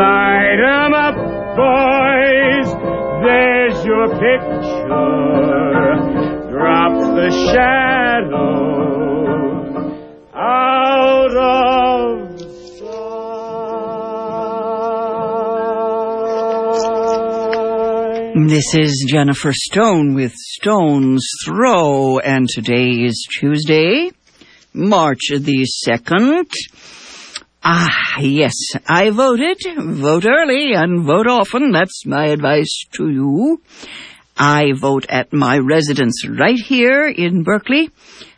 Light 0.00 0.60
'em 0.64 0.94
up, 0.94 1.14
boys. 1.60 2.68
There's 3.22 3.78
your 3.84 4.08
picture. 4.08 4.88
Drop 6.50 6.94
the 7.16 7.30
shadow 7.52 8.48
out 10.34 11.34
of 11.36 12.40
sight. 18.24 18.48
This 18.48 18.68
is 18.74 19.04
Jennifer 19.06 19.52
Stone 19.52 20.14
with 20.14 20.32
Stone's 20.34 21.28
Throw, 21.44 22.18
and 22.20 22.48
today 22.48 23.04
is 23.04 23.26
Tuesday, 23.38 24.12
March 24.72 25.28
the 25.30 25.66
2nd. 25.66 26.50
Ah, 27.62 28.20
yes, 28.20 28.54
I 28.86 29.10
voted. 29.10 29.58
Vote 29.76 30.24
early 30.24 30.72
and 30.72 31.04
vote 31.04 31.26
often. 31.26 31.72
That's 31.72 32.06
my 32.06 32.28
advice 32.28 32.84
to 32.92 33.10
you. 33.10 33.60
I 34.34 34.72
vote 34.72 35.04
at 35.10 35.34
my 35.34 35.58
residence 35.58 36.26
right 36.26 36.58
here 36.58 37.06
in 37.06 37.42
Berkeley. 37.42 37.90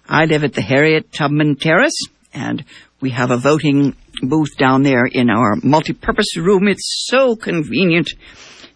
I 0.09 0.25
live 0.25 0.43
at 0.43 0.55
the 0.55 0.61
Harriet 0.61 1.13
Tubman 1.13 1.55
Terrace, 1.55 2.01
and 2.35 2.65
we 3.01 3.11
have 3.11 3.31
a 3.31 3.37
voting 3.37 3.95
booth 4.23 4.57
down 4.59 4.83
there 4.83 5.07
in 5.07 5.31
our 5.31 5.55
multi-purpose 5.63 6.37
room. 6.37 6.67
It's 6.67 7.07
so 7.09 7.37
convenient. 7.37 8.11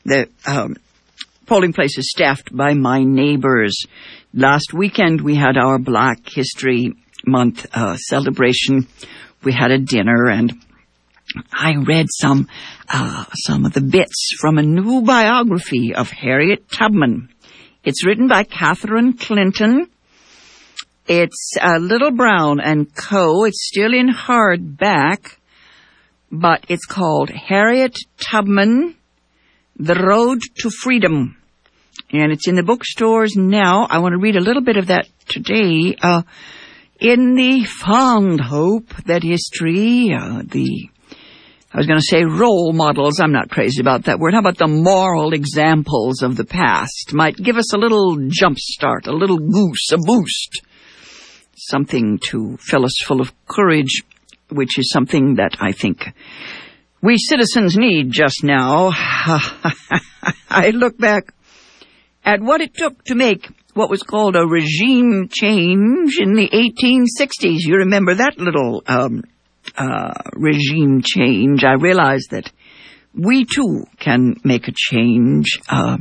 The 0.05 0.29
um, 0.47 0.77
polling 1.47 1.73
place 1.73 1.98
is 1.98 2.09
staffed 2.09 2.57
by 2.57 2.75
my 2.75 3.03
neighbors. 3.03 3.85
Last 4.33 4.73
weekend 4.73 5.23
we 5.23 5.35
had 5.35 5.57
our 5.57 5.81
Black 5.81 6.20
History 6.29 6.95
Month 7.27 7.67
uh, 7.75 7.97
celebration. 7.97 8.87
We 9.47 9.52
had 9.52 9.70
a 9.70 9.78
dinner 9.78 10.28
and 10.28 10.61
I 11.52 11.77
read 11.77 12.06
some 12.11 12.48
uh, 12.89 13.27
some 13.44 13.64
of 13.64 13.75
the 13.75 13.80
bits 13.80 14.34
from 14.41 14.58
a 14.58 14.62
new 14.62 15.02
biography 15.02 15.94
of 15.94 16.11
Harriet 16.11 16.69
Tubman. 16.69 17.28
It's 17.84 18.05
written 18.05 18.27
by 18.27 18.42
Catherine 18.42 19.12
Clinton. 19.12 19.86
It's 21.06 21.52
uh, 21.62 21.78
Little 21.78 22.11
Brown 22.11 22.58
and 22.58 22.92
Co. 22.92 23.44
It's 23.44 23.69
still 23.69 23.94
in 23.94 24.08
hardback, 24.08 25.36
but 26.33 26.64
it's 26.69 26.84
called 26.84 27.30
Harriet 27.30 27.97
Tubman: 28.19 28.97
The 29.77 29.94
Road 29.94 30.41
to 30.58 30.70
Freedom, 30.70 31.36
and 32.11 32.33
it's 32.33 32.48
in 32.48 32.56
the 32.56 32.64
bookstores 32.64 33.36
now. 33.36 33.86
I 33.89 33.98
want 33.98 34.14
to 34.14 34.19
read 34.19 34.34
a 34.34 34.41
little 34.41 34.64
bit 34.64 34.77
of 34.77 34.89
that 34.89 35.06
today. 35.28 35.94
Uh, 36.02 36.22
in 37.00 37.34
the 37.34 37.64
fond 37.64 38.41
hope 38.41 38.89
that 39.05 39.22
history, 39.22 40.12
uh, 40.12 40.42
the 40.44 40.89
I 41.72 41.78
was 41.78 41.86
going 41.86 41.98
to 41.98 42.06
say 42.06 42.25
role 42.25 42.72
models. 42.72 43.20
I'm 43.20 43.33
not 43.33 43.50
crazy 43.50 43.83
about 43.83 44.05
that 44.05 44.19
word. 44.19 44.33
How 44.33 44.41
about 44.41 44.56
the 44.56 44.66
moral 44.66 45.34
examples 45.34 46.22
of 46.22 46.36
the 46.36 46.47
past 46.47 47.12
might 47.12 47.36
give 47.36 47.58
us 47.58 47.74
a 47.74 47.78
little 47.78 48.17
jump 48.28 48.58
start, 48.58 49.06
a 49.06 49.12
little 49.12 49.36
goose, 49.36 49.90
a 49.92 49.98
boost, 49.98 50.62
something 51.55 52.18
to 52.30 52.56
fill 52.58 52.86
us 52.86 52.96
full 53.05 53.20
of 53.20 53.33
courage, 53.46 54.02
which 54.48 54.79
is 54.79 54.90
something 54.90 55.35
that 55.35 55.56
I 55.61 55.73
think 55.73 56.06
we 57.02 57.18
citizens 57.18 57.77
need 57.77 58.11
just 58.11 58.42
now. 58.42 58.92
I 60.48 60.70
look 60.70 60.96
back 60.96 61.35
at 62.24 62.40
what 62.40 62.61
it 62.61 62.74
took 62.74 63.05
to 63.05 63.14
make 63.14 63.48
what 63.77 63.91
was 63.91 64.03
called 64.03 64.37
a 64.37 64.47
regime 64.47 65.29
change 65.31 66.19
in 66.19 66.33
the 66.33 66.48
1860s. 66.48 67.59
You 67.59 67.77
remember 67.77 68.14
that 68.14 68.39
little 68.39 68.83
um, 68.87 69.23
uh, 69.77 70.14
regime 70.33 71.03
change? 71.05 71.63
I 71.63 71.75
realize 71.75 72.25
that 72.31 72.51
we 73.13 73.45
too 73.45 73.85
can 73.98 74.36
make 74.42 74.69
a 74.69 74.73
change, 74.75 75.59
uh, 75.69 75.98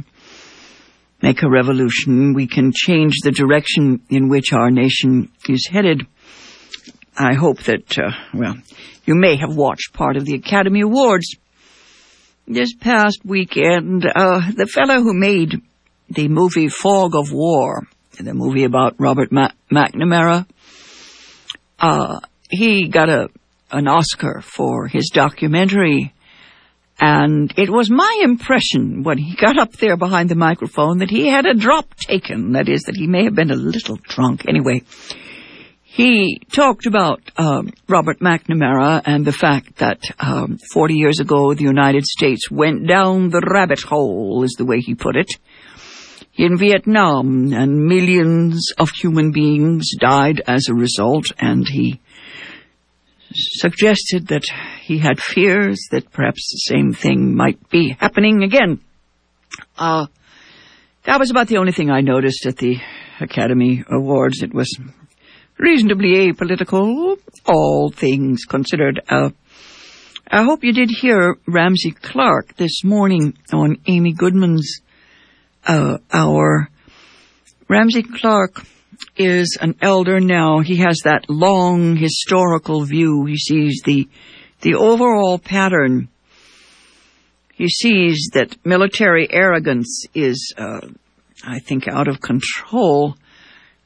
make 1.21 1.43
a 1.43 1.49
revolution. 1.49 2.33
We 2.33 2.47
can 2.47 2.71
change 2.73 3.15
the 3.21 3.31
direction 3.31 4.01
in 4.09 4.29
which 4.29 4.53
our 4.53 4.71
nation 4.71 5.29
is 5.49 5.67
headed. 5.67 6.07
I 7.17 7.33
hope 7.33 7.63
that, 7.63 7.97
uh, 7.99 8.11
well, 8.33 8.55
you 9.05 9.15
may 9.15 9.35
have 9.35 9.53
watched 9.53 9.91
part 9.91 10.15
of 10.15 10.23
the 10.23 10.35
Academy 10.35 10.79
Awards 10.79 11.35
this 12.47 12.73
past 12.73 13.19
weekend. 13.25 14.05
Uh, 14.05 14.49
the 14.55 14.65
fellow 14.65 15.01
who 15.01 15.13
made 15.13 15.61
the 16.09 16.27
movie 16.27 16.69
Fog 16.69 17.15
of 17.15 17.31
War, 17.31 17.87
the 18.19 18.33
movie 18.33 18.63
about 18.63 18.95
Robert 18.99 19.31
Ma- 19.31 19.51
McNamara, 19.71 20.45
uh, 21.79 22.19
he 22.49 22.87
got 22.87 23.09
a 23.09 23.29
an 23.71 23.87
Oscar 23.87 24.41
for 24.41 24.87
his 24.87 25.11
documentary. 25.13 26.13
And 26.97 27.53
it 27.57 27.69
was 27.69 27.89
my 27.89 28.21
impression 28.23 29.03
when 29.03 29.17
he 29.17 29.35
got 29.35 29.57
up 29.57 29.73
there 29.73 29.97
behind 29.97 30.29
the 30.29 30.35
microphone 30.35 30.99
that 30.99 31.09
he 31.09 31.27
had 31.27 31.45
a 31.45 31.53
drop 31.53 31.93
taken. 31.95 32.53
That 32.53 32.69
is, 32.69 32.83
that 32.83 32.95
he 32.95 33.05
may 33.05 33.25
have 33.25 33.35
been 33.35 33.51
a 33.51 33.55
little 33.55 33.97
drunk. 33.97 34.47
Anyway, 34.47 34.83
he 35.83 36.39
talked 36.53 36.85
about 36.85 37.21
um, 37.37 37.73
Robert 37.89 38.19
McNamara 38.19 39.01
and 39.05 39.25
the 39.25 39.33
fact 39.33 39.77
that 39.77 39.99
um, 40.19 40.57
40 40.71 40.93
years 40.93 41.19
ago 41.19 41.53
the 41.53 41.63
United 41.63 42.05
States 42.05 42.49
went 42.49 42.87
down 42.87 43.29
the 43.29 43.41
rabbit 43.45 43.81
hole, 43.81 44.43
is 44.43 44.55
the 44.57 44.65
way 44.65 44.79
he 44.79 44.95
put 44.95 45.17
it 45.17 45.27
in 46.37 46.57
Vietnam, 46.57 47.53
and 47.53 47.85
millions 47.85 48.71
of 48.77 48.89
human 48.91 49.31
beings 49.31 49.91
died 49.99 50.41
as 50.47 50.67
a 50.67 50.73
result, 50.73 51.25
and 51.39 51.67
he 51.67 51.99
suggested 53.33 54.27
that 54.27 54.43
he 54.81 54.97
had 54.97 55.19
fears 55.19 55.79
that 55.91 56.11
perhaps 56.11 56.49
the 56.51 56.73
same 56.73 56.93
thing 56.93 57.35
might 57.35 57.69
be 57.69 57.95
happening 57.99 58.43
again. 58.43 58.79
Uh, 59.77 60.07
that 61.03 61.19
was 61.19 61.31
about 61.31 61.47
the 61.47 61.57
only 61.57 61.71
thing 61.71 61.89
I 61.89 62.01
noticed 62.01 62.45
at 62.45 62.57
the 62.57 62.77
Academy 63.19 63.83
Awards. 63.89 64.41
It 64.41 64.53
was 64.53 64.77
reasonably 65.57 66.31
apolitical, 66.31 67.17
all 67.45 67.91
things 67.91 68.43
considered. 68.45 69.01
Uh, 69.07 69.29
I 70.29 70.43
hope 70.43 70.63
you 70.63 70.73
did 70.73 70.89
hear 70.89 71.37
Ramsey 71.47 71.91
Clark 71.91 72.55
this 72.57 72.83
morning 72.83 73.37
on 73.53 73.77
Amy 73.87 74.13
Goodman's 74.13 74.81
uh, 75.65 75.97
hour. 76.11 76.69
Ramsey 77.67 78.03
Clark 78.03 78.65
is 79.17 79.57
an 79.61 79.75
elder 79.81 80.19
now. 80.19 80.59
He 80.59 80.77
has 80.77 80.99
that 81.03 81.29
long 81.29 81.95
historical 81.95 82.83
view. 82.83 83.25
He 83.25 83.37
sees 83.37 83.81
the 83.83 84.07
the 84.61 84.75
overall 84.75 85.37
pattern. 85.37 86.09
He 87.53 87.69
sees 87.69 88.29
that 88.33 88.57
military 88.65 89.31
arrogance 89.31 90.05
is, 90.13 90.53
uh, 90.57 90.81
I 91.45 91.59
think, 91.59 91.87
out 91.87 92.07
of 92.07 92.19
control. 92.19 93.15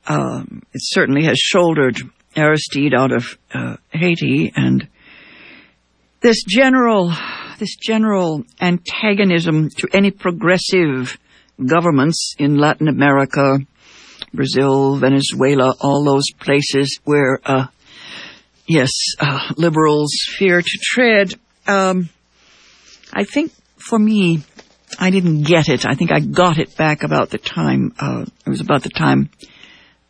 Um, 0.07 0.63
it 0.73 0.81
certainly 0.83 1.25
has 1.25 1.37
shouldered 1.37 1.97
Aristide 2.35 2.93
out 2.95 3.11
of 3.11 3.37
uh, 3.53 3.77
Haiti, 3.91 4.51
and 4.55 4.87
this 6.21 6.43
general, 6.43 7.13
this 7.59 7.75
general 7.75 8.43
antagonism 8.59 9.69
to 9.69 9.87
any 9.93 10.11
progressive 10.11 11.17
governments 11.65 12.35
in 12.37 12.57
Latin 12.57 12.87
America, 12.87 13.59
Brazil, 14.33 14.97
Venezuela, 14.97 15.75
all 15.81 16.03
those 16.03 16.25
places 16.39 16.99
where, 17.03 17.39
uh, 17.45 17.67
yes, 18.67 18.91
uh, 19.19 19.53
liberals 19.57 20.11
fear 20.37 20.61
to 20.61 20.79
tread. 20.81 21.33
Um, 21.67 22.09
I 23.13 23.23
think 23.23 23.51
for 23.77 23.97
me, 23.97 24.43
I 24.99 25.09
didn't 25.09 25.43
get 25.43 25.69
it. 25.69 25.85
I 25.85 25.95
think 25.95 26.11
I 26.11 26.19
got 26.19 26.57
it 26.57 26.75
back 26.75 27.03
about 27.03 27.29
the 27.29 27.37
time, 27.37 27.93
uh, 27.99 28.25
it 28.45 28.49
was 28.49 28.61
about 28.61 28.83
the 28.83 28.89
time, 28.89 29.29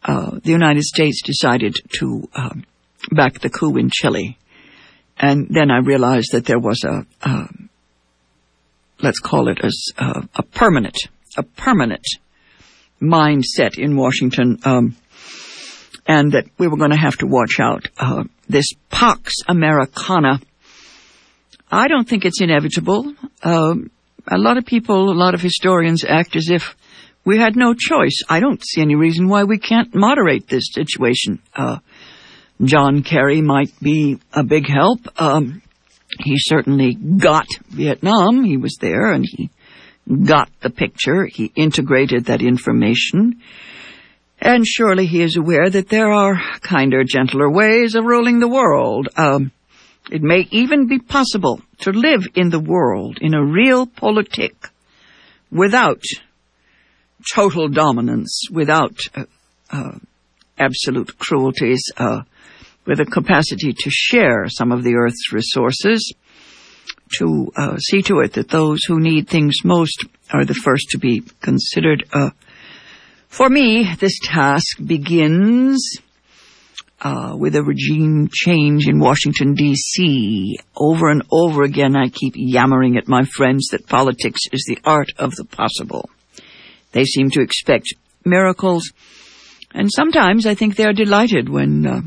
uh, 0.04 0.40
the 0.44 0.51
United 0.51 0.84
States 0.84 1.22
decided 1.22 1.75
to, 2.00 2.30
um, 2.34 2.63
back 3.12 3.40
the 3.40 3.50
coup 3.50 3.78
in 3.78 3.90
Chile. 3.92 4.38
And 5.18 5.48
then 5.50 5.69
I 5.69 5.80
realized 5.80 6.31
that 6.31 6.46
there 6.46 6.60
was 6.60 6.84
a, 6.86 7.06
uh, 7.22 7.48
let's 9.01 9.19
call 9.19 9.50
it 9.50 9.60
as 9.63 9.92
uh, 9.98 10.22
a 10.36 10.44
permanent, 10.44 10.98
a 11.37 11.43
permanent 11.43 12.05
mindset 13.01 13.77
in 13.77 13.95
Washington, 13.95 14.59
um, 14.63 14.95
and 16.07 16.31
that 16.33 16.45
we 16.57 16.67
were 16.67 16.77
going 16.77 16.91
to 16.91 16.97
have 16.97 17.17
to 17.17 17.27
watch 17.27 17.59
out. 17.59 17.87
Uh, 17.97 18.23
this 18.47 18.65
Pax 18.89 19.33
Americana, 19.47 20.39
I 21.71 21.87
don't 21.87 22.07
think 22.07 22.25
it's 22.25 22.41
inevitable. 22.41 23.13
Um, 23.43 23.91
a 24.27 24.37
lot 24.37 24.57
of 24.57 24.65
people, 24.65 25.11
a 25.11 25.13
lot 25.13 25.33
of 25.33 25.41
historians 25.41 26.03
act 26.03 26.35
as 26.35 26.49
if 26.49 26.75
we 27.25 27.37
had 27.37 27.55
no 27.55 27.73
choice. 27.73 28.23
I 28.27 28.39
don't 28.39 28.63
see 28.65 28.81
any 28.81 28.95
reason 28.95 29.27
why 29.27 29.43
we 29.43 29.59
can't 29.59 29.93
moderate 29.93 30.47
this 30.47 30.69
situation. 30.71 31.39
Uh, 31.55 31.77
John 32.63 33.03
Kerry 33.03 33.41
might 33.41 33.71
be 33.81 34.19
a 34.33 34.43
big 34.43 34.67
help. 34.67 34.99
Um, 35.19 35.61
he 36.19 36.35
certainly 36.37 36.95
got 36.95 37.45
Vietnam. 37.69 38.43
He 38.43 38.57
was 38.57 38.77
there 38.81 39.11
and 39.11 39.25
he 39.25 39.49
got 40.09 40.50
the 40.61 40.69
picture. 40.69 41.25
He 41.25 41.51
integrated 41.56 42.25
that 42.25 42.41
information. 42.41 43.41
And 44.41 44.65
surely 44.65 45.06
he 45.06 45.21
is 45.21 45.35
aware 45.35 45.69
that 45.69 45.89
there 45.89 46.11
are 46.11 46.39
kinder, 46.61 47.03
gentler 47.03 47.50
ways 47.50 47.95
of 47.95 48.06
ruling 48.06 48.39
the 48.39 48.47
world. 48.47 49.09
Um, 49.17 49.51
it 50.11 50.21
may 50.23 50.47
even 50.51 50.88
be 50.88 51.00
possible 51.00 51.61
to 51.79 51.91
live 51.91 52.25
in 52.35 52.50
the 52.50 52.59
world 52.59 53.19
in 53.21 53.33
a 53.33 53.41
realpolitik 53.41 54.56
without 55.51 56.01
total 57.33 57.67
dominance, 57.67 58.44
without 58.51 58.97
uh, 59.15 59.25
uh, 59.71 59.97
absolute 60.57 61.17
cruelties, 61.19 61.81
uh, 61.97 62.21
with 62.85 63.00
a 63.00 63.05
capacity 63.05 63.73
to 63.73 63.89
share 63.89 64.47
some 64.47 64.71
of 64.71 64.83
the 64.83 64.95
earth's 64.95 65.31
resources, 65.31 66.13
to 67.17 67.51
uh, 67.56 67.77
see 67.77 68.01
to 68.03 68.19
it 68.19 68.33
that 68.33 68.50
those 68.50 68.79
who 68.88 69.00
need 69.00 69.27
things 69.27 69.56
most 69.63 70.06
are 70.31 70.45
the 70.45 70.53
first 70.53 70.89
to 70.91 70.97
be 70.97 71.21
considered. 71.41 72.03
Uh, 72.13 72.29
for 73.27 73.50
me, 73.50 73.94
this 74.00 74.17
task 74.23 74.77
begins 74.85 76.00
uh, 77.01 77.35
with 77.38 77.56
a 77.56 77.63
regime 77.63 78.27
change 78.31 78.88
in 78.88 79.00
Washington, 79.00 79.53
D.C. 79.53 80.57
Over 80.75 81.09
and 81.09 81.23
over 81.31 81.63
again, 81.63 81.95
I 81.95 82.09
keep 82.09 82.33
yammering 82.35 82.97
at 82.97 83.07
my 83.07 83.23
friends 83.23 83.67
that 83.71 83.88
politics 83.88 84.41
is 84.51 84.65
the 84.67 84.79
art 84.83 85.09
of 85.17 85.31
the 85.35 85.45
possible. 85.45 86.09
They 86.91 87.05
seem 87.05 87.29
to 87.31 87.41
expect 87.41 87.94
miracles, 88.25 88.91
and 89.73 89.89
sometimes 89.95 90.45
I 90.45 90.55
think 90.55 90.75
they 90.75 90.85
are 90.85 90.94
delighted 90.94 91.47
when 91.50 91.85
uh, 91.85 92.01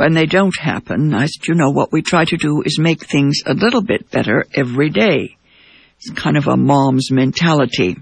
when 0.00 0.14
they 0.14 0.24
don't 0.24 0.58
happen. 0.58 1.12
I, 1.12 1.28
you 1.46 1.54
know, 1.54 1.68
what 1.68 1.92
we 1.92 2.00
try 2.00 2.24
to 2.24 2.36
do 2.38 2.62
is 2.64 2.78
make 2.78 3.04
things 3.04 3.42
a 3.44 3.52
little 3.52 3.82
bit 3.82 4.10
better 4.10 4.46
every 4.54 4.88
day. 4.88 5.36
It's 5.98 6.08
kind 6.18 6.38
of 6.38 6.48
a 6.48 6.56
mom's 6.56 7.10
mentality. 7.10 7.98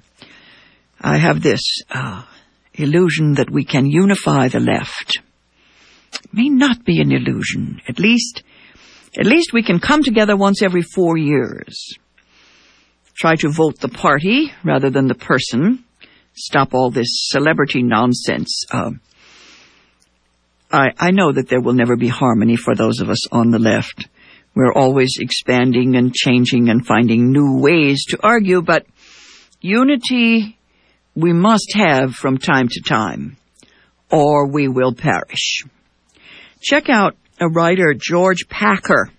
I 1.01 1.17
have 1.17 1.43
this 1.43 1.83
uh, 1.91 2.23
illusion 2.73 3.35
that 3.35 3.51
we 3.51 3.65
can 3.65 3.87
unify 3.87 4.47
the 4.47 4.61
left. 4.61 5.19
It 6.13 6.33
may 6.33 6.49
not 6.49 6.85
be 6.85 7.01
an 7.01 7.11
illusion. 7.11 7.81
At 7.89 7.99
least, 7.99 8.45
at 9.19 9.27
least 9.27 9.53
we 9.53 9.65
can 9.65 9.81
come 9.81 10.05
together 10.05 10.37
once 10.37 10.63
every 10.63 10.83
four 10.83 11.17
years. 11.17 11.97
Try 13.17 13.35
to 13.35 13.51
vote 13.51 13.81
the 13.81 13.89
party 13.89 14.53
rather 14.63 14.89
than 14.89 15.09
the 15.09 15.17
person. 15.17 15.83
Stop 16.33 16.75
all 16.75 16.93
this 16.93 17.27
celebrity 17.33 17.83
nonsense. 17.83 18.67
Uh, 18.71 18.93
I, 20.71 20.89
I 20.99 21.11
know 21.11 21.33
that 21.33 21.49
there 21.49 21.61
will 21.61 21.75
never 21.75 21.97
be 21.97 22.09
harmony 22.09 22.57
for 22.57 22.75
those 22.75 23.01
of 23.01 23.09
us 23.09 23.27
on 23.33 23.51
the 23.51 23.59
left. 23.59 24.09
We're 24.55 24.73
always 24.73 25.17
expanding 25.19 25.97
and 25.97 26.15
changing 26.15 26.69
and 26.69 26.87
finding 26.87 27.31
new 27.31 27.59
ways 27.61 28.05
to 28.11 28.19
argue, 28.23 28.61
but 28.61 28.87
unity 29.61 30.59
we 31.15 31.33
must 31.33 31.73
have 31.75 32.15
from 32.15 32.39
time 32.39 32.69
to 32.69 32.81
time, 32.81 33.37
or 34.11 34.49
we 34.49 34.69
will 34.69 34.95
perish. 34.95 35.65
Check 36.61 36.89
out 36.89 37.17
a 37.41 37.49
writer, 37.49 37.95
George 37.97 38.49
Packer. 38.49 39.11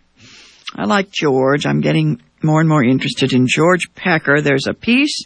I 0.75 0.85
like 0.85 1.11
George. 1.11 1.65
I'm 1.65 1.81
getting 1.81 2.21
more 2.43 2.59
and 2.59 2.69
more 2.69 2.83
interested 2.83 3.33
in 3.33 3.47
George 3.47 3.93
Packer. 3.95 4.41
There's 4.41 4.67
a 4.67 4.73
piece 4.73 5.25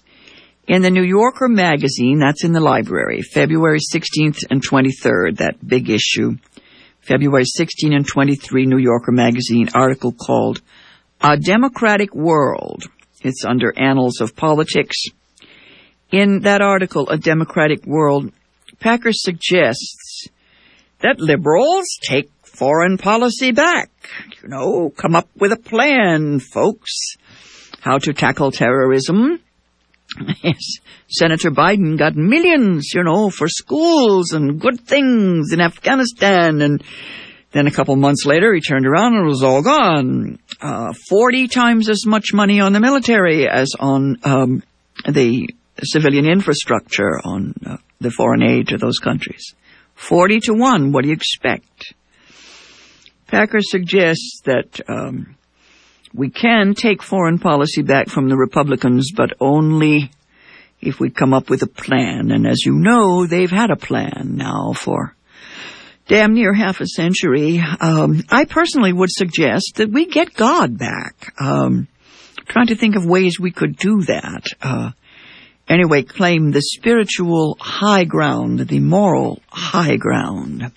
in 0.68 0.82
the 0.82 0.90
New 0.90 1.04
Yorker 1.04 1.50
magazine, 1.50 2.20
that's 2.20 2.44
in 2.44 2.54
the 2.54 2.60
library, 2.60 3.22
February 3.22 3.80
16th 3.80 4.46
and 4.50 4.66
23rd, 4.66 5.38
that 5.38 5.56
big 5.66 5.90
issue. 5.90 6.38
February 7.02 7.44
16 7.46 7.92
and 7.92 8.08
23 8.08 8.66
New 8.66 8.78
Yorker 8.78 9.12
magazine 9.12 9.68
article 9.76 10.14
called 10.14 10.62
A 11.20 11.38
Democratic 11.38 12.16
World. 12.16 12.84
It's 13.22 13.44
under 13.44 13.78
Annals 13.78 14.22
of 14.22 14.38
Politics. 14.38 14.96
In 16.12 16.42
that 16.42 16.62
article, 16.62 17.10
A 17.10 17.18
Democratic 17.18 17.86
World, 17.86 18.32
Packer 18.80 19.12
suggests 19.12 20.28
that 21.02 21.20
liberals 21.20 21.86
take 22.02 22.32
foreign 22.44 22.98
policy 22.98 23.52
back. 23.52 23.90
You 24.42 24.50
know, 24.50 24.90
come 24.90 25.16
up 25.16 25.28
with 25.36 25.52
a 25.52 25.58
plan, 25.58 26.40
folks. 26.40 27.16
How 27.82 27.98
to 27.98 28.14
tackle 28.14 28.52
terrorism. 28.52 29.40
Yes, 30.44 30.80
Senator 31.08 31.52
Biden 31.52 31.98
got 31.98 32.16
millions, 32.16 32.92
you 32.94 33.04
know, 33.04 33.30
for 33.30 33.48
schools 33.48 34.32
and 34.32 34.60
good 34.60 34.82
things 34.82 35.54
in 35.54 35.62
Afghanistan. 35.62 36.62
And 36.62 36.84
then 37.52 37.68
a 37.68 37.72
couple 37.72 37.96
months 37.96 38.26
later, 38.26 38.54
he 38.54 38.62
turned 38.62 38.86
around 38.86 39.16
and 39.16 39.26
it 39.26 39.30
was 39.30 39.44
all 39.44 39.62
gone. 39.62 40.40
Uh, 40.62 40.94
40 41.10 41.48
times 41.48 41.90
as 41.90 42.06
much 42.06 42.34
money 42.34 42.60
on 42.60 42.74
the 42.74 42.80
military 42.80 43.48
as 43.48 43.72
on 43.80 44.18
um, 44.24 44.64
the 45.08 45.50
civilian 45.82 46.26
infrastructure 46.26 47.20
on 47.24 47.54
uh, 47.66 47.78
the 48.00 48.12
foreign 48.12 48.44
aid 48.44 48.70
to 48.70 48.78
those 48.78 49.00
countries. 49.00 49.56
40 49.96 50.40
to 50.42 50.54
1, 50.54 50.92
what 50.92 51.04
do 51.04 51.10
you 51.10 51.16
expect? 51.16 51.94
Packer 53.28 53.62
suggests 53.62 54.42
that 54.46 54.82
um, 54.88 55.36
we 56.14 56.30
can 56.30 56.76
take 56.76 57.02
foreign 57.02 57.40
policy 57.40 57.82
back 57.82 58.10
from 58.10 58.30
the 58.30 58.38
Republicans, 58.38 59.12
but 59.16 59.32
only 59.40 60.12
if 60.82 61.00
we 61.00 61.10
come 61.10 61.34
up 61.34 61.50
with 61.50 61.64
a 61.64 61.68
plan. 61.68 62.32
And 62.32 62.46
as 62.46 62.66
you 62.66 62.74
know, 62.74 63.26
they've 63.26 63.50
had 63.50 63.72
a 63.72 63.76
plan 63.76 64.34
now 64.36 64.74
for 64.74 65.16
damn 66.08 66.34
near 66.34 66.54
half 66.54 66.82
a 66.82 66.88
century. 66.88 67.60
Um, 67.80 68.24
I 68.30 68.46
personally 68.46 68.94
would 68.94 69.12
suggest 69.12 69.74
that 69.76 69.90
we 69.90 70.06
get 70.06 70.34
God 70.34 70.78
back. 70.78 71.34
Um, 71.40 71.88
trying 72.48 72.68
to 72.68 72.76
think 72.76 72.96
of 72.96 73.06
ways 73.06 73.40
we 73.40 73.52
could 73.52 73.78
do 73.78 74.02
that. 74.04 74.44
Uh, 74.62 74.92
anyway, 75.68 76.04
claim 76.04 76.52
the 76.52 76.62
spiritual 76.62 77.58
high 77.60 78.04
ground, 78.04 78.60
the 78.60 78.80
moral 78.80 79.42
high 79.48 79.96
ground. 79.96 80.72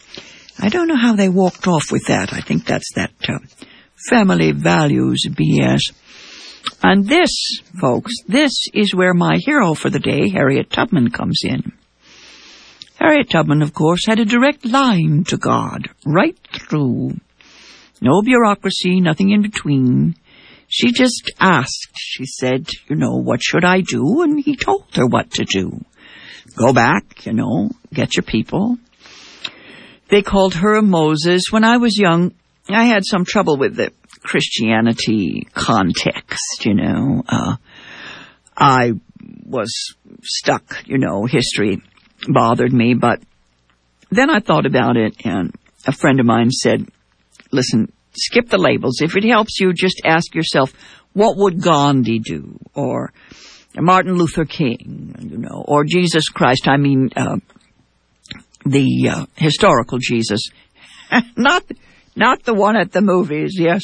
I 0.59 0.69
don't 0.69 0.89
know 0.89 0.97
how 0.97 1.17
they 1.17 1.29
walked 1.29 1.67
off 1.67 1.91
with 1.91 2.07
that. 2.07 2.33
I 2.33 2.41
think 2.41 2.65
that's 2.65 2.95
that 2.95 3.13
uh, 3.29 3.39
family 4.09 4.53
values 4.53 5.27
BS. 5.29 5.81
And 6.83 7.07
this, 7.07 7.61
folks, 7.81 8.13
this 8.27 8.53
is 8.75 8.95
where 8.95 9.15
my 9.15 9.39
hero 9.39 9.75
for 9.75 9.91
the 9.91 9.99
day, 9.99 10.29
Harriet 10.29 10.71
Tubman, 10.71 11.11
comes 11.11 11.41
in. 11.45 11.73
Harriet 12.99 13.31
Tubman, 13.31 13.63
of 13.63 13.75
course, 13.75 14.07
had 14.07 14.21
a 14.21 14.25
direct 14.25 14.65
line 14.65 15.25
to 15.29 15.37
God, 15.37 15.89
right 16.05 16.39
through. 16.53 17.13
No 18.01 18.23
bureaucracy, 18.23 19.01
nothing 19.01 19.31
in 19.31 19.43
between. 19.43 20.17
She 20.69 20.93
just 20.93 21.31
asked. 21.39 21.93
She 21.97 22.27
said, 22.27 22.69
you 22.89 22.97
know, 22.97 23.17
what 23.17 23.43
should 23.43 23.65
I 23.65 23.81
do? 23.81 24.23
And 24.23 24.43
he 24.43 24.57
told 24.57 24.87
her 24.95 25.07
what 25.07 25.31
to 25.33 25.45
do. 25.45 25.85
Go 26.57 26.73
back, 26.73 27.27
you 27.27 27.33
know, 27.33 27.71
get 27.93 28.17
your 28.17 28.23
people. 28.23 28.79
They 30.09 30.23
called 30.23 30.55
her 30.55 30.81
Moses. 30.83 31.45
When 31.51 31.65
I 31.65 31.77
was 31.79 31.99
young, 31.99 32.33
I 32.69 32.85
had 32.85 33.05
some 33.05 33.25
trouble 33.25 33.57
with 33.57 33.77
the 33.77 33.93
Christianity 34.23 35.47
context, 35.55 36.65
you 36.65 36.75
know. 36.75 37.23
Uh, 37.29 37.57
I 38.57 38.93
was 39.45 39.95
stuck, 40.23 40.87
you 40.87 40.99
know, 40.99 41.27
history 41.27 41.83
bothered 42.29 42.73
me, 42.73 42.95
but 42.95 43.21
then 44.11 44.31
I 44.31 44.41
thought 44.41 44.67
about 44.67 44.97
it 44.97 45.25
and 45.25 45.55
a 45.87 45.93
friend 45.93 46.19
of 46.21 46.27
mine 46.27 46.51
said, 46.51 46.89
listen, 47.53 47.93
skip 48.13 48.49
the 48.49 48.59
labels. 48.59 49.01
If 49.01 49.17
it 49.17 49.25
helps 49.25 49.61
you, 49.61 49.73
just 49.73 50.01
ask 50.05 50.35
yourself, 50.35 50.73
what 51.13 51.37
would 51.37 51.63
Gandhi 51.63 52.19
do? 52.19 52.59
Or 52.75 53.13
Martin 53.77 54.15
Luther 54.15 54.45
King, 54.45 55.15
you 55.21 55.39
know, 55.39 55.65
or 55.67 55.85
Jesus 55.85 56.29
Christ. 56.29 56.67
I 56.67 56.77
mean, 56.77 57.11
uh, 57.15 57.37
the 58.65 59.09
uh, 59.11 59.27
historical 59.37 59.99
Jesus. 59.99 60.49
not 61.37 61.63
not 62.17 62.43
the 62.45 62.55
one 62.55 62.77
at 62.77 62.93
the 62.93 63.03
movies, 63.03 63.57
yes. 63.59 63.83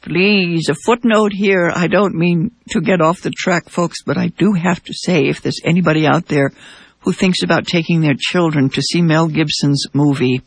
Please, 0.00 0.68
a 0.68 0.74
footnote 0.74 1.32
here. 1.32 1.70
I 1.72 1.86
don't 1.86 2.14
mean 2.14 2.50
to 2.70 2.80
get 2.80 3.00
off 3.00 3.20
the 3.20 3.30
track, 3.30 3.68
folks, 3.68 4.02
but 4.04 4.18
I 4.18 4.28
do 4.28 4.52
have 4.52 4.82
to 4.84 4.92
say 4.94 5.26
if 5.26 5.42
there's 5.42 5.60
anybody 5.64 6.06
out 6.06 6.26
there 6.26 6.52
who 7.00 7.12
thinks 7.12 7.42
about 7.42 7.66
taking 7.66 8.00
their 8.00 8.16
children 8.18 8.68
to 8.70 8.82
see 8.82 9.02
Mel 9.02 9.28
Gibson's 9.28 9.86
movie 9.92 10.42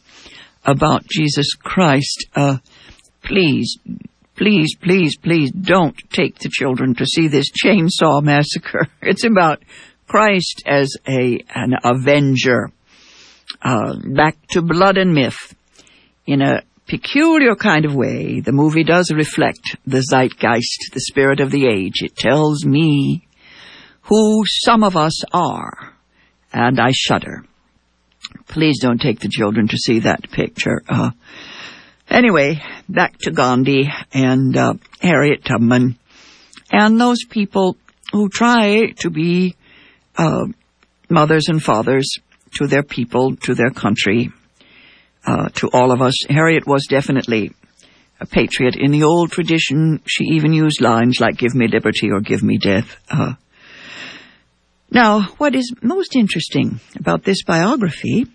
about 0.66 1.06
Jesus 1.08 1.54
Christ, 1.54 2.28
uh, 2.36 2.58
please, 3.24 3.78
please, 4.36 4.76
please, 4.76 5.18
please 5.18 5.52
don't 5.52 5.96
take 6.10 6.40
the 6.40 6.50
children 6.50 6.96
to 6.96 7.06
see 7.06 7.28
this 7.28 7.52
chainsaw 7.52 8.22
massacre. 8.22 8.88
It's 9.02 9.24
about 9.24 9.64
Christ 10.08 10.64
as 10.66 10.96
a, 11.08 11.40
an 11.54 11.76
avenger. 11.84 12.72
Uh, 13.62 13.96
back 14.04 14.36
to 14.50 14.62
blood 14.62 14.98
and 14.98 15.14
myth 15.14 15.56
in 16.26 16.42
a 16.42 16.64
peculiar 16.88 17.56
kind 17.56 17.86
of 17.86 17.96
way, 17.96 18.40
the 18.40 18.52
movie 18.52 18.84
does 18.84 19.12
reflect 19.12 19.78
the 19.86 20.02
zeitgeist, 20.02 20.92
the 20.94 21.02
spirit 21.02 21.40
of 21.40 21.52
the 21.52 21.68
age. 21.68 22.02
It 22.02 22.16
tells 22.16 22.66
me 22.66 23.28
who 24.02 24.44
some 24.46 24.84
of 24.84 24.96
us 24.96 25.24
are, 25.34 25.94
and 26.54 26.80
I 26.80 26.92
shudder. 26.92 27.44
Please 28.48 28.80
don't 28.80 29.02
take 29.02 29.20
the 29.20 29.30
children 29.30 29.68
to 29.68 29.78
see 29.78 30.00
that 30.00 30.30
picture. 30.30 30.82
Uh, 30.88 31.12
anyway, 32.10 32.62
back 32.88 33.18
to 33.20 33.32
Gandhi 33.32 33.92
and 34.14 34.56
uh, 34.56 34.74
Harriet 35.02 35.44
Tubman 35.44 35.98
and 36.72 37.00
those 37.00 37.24
people 37.30 37.78
who 38.12 38.30
try 38.30 38.92
to 39.00 39.10
be 39.10 39.56
uh, 40.18 40.46
mothers 41.10 41.48
and 41.48 41.62
fathers 41.62 42.18
to 42.56 42.68
their 42.68 42.84
people, 42.84 43.36
to 43.38 43.54
their 43.54 43.70
country, 43.70 44.32
uh, 45.26 45.50
to 45.56 45.70
all 45.72 45.92
of 45.92 46.02
us. 46.02 46.14
Harriet 46.30 46.68
was 46.68 46.88
definitely 46.88 47.52
a 48.20 48.26
patriot. 48.26 48.76
In 48.76 48.92
the 48.92 49.04
old 49.04 49.32
tradition, 49.32 50.02
she 50.06 50.26
even 50.26 50.54
used 50.54 50.82
lines 50.82 51.20
like 51.20 51.38
"Give 51.38 51.56
me 51.56 51.68
liberty" 51.68 52.10
or 52.12 52.22
"Give 52.22 52.44
me 52.44 52.58
death." 52.58 52.98
Uh, 53.10 53.34
now, 54.90 55.22
what 55.38 55.56
is 55.56 55.74
most 55.82 56.16
interesting 56.16 56.80
about 56.98 57.24
this 57.24 57.44
biography, 57.44 58.28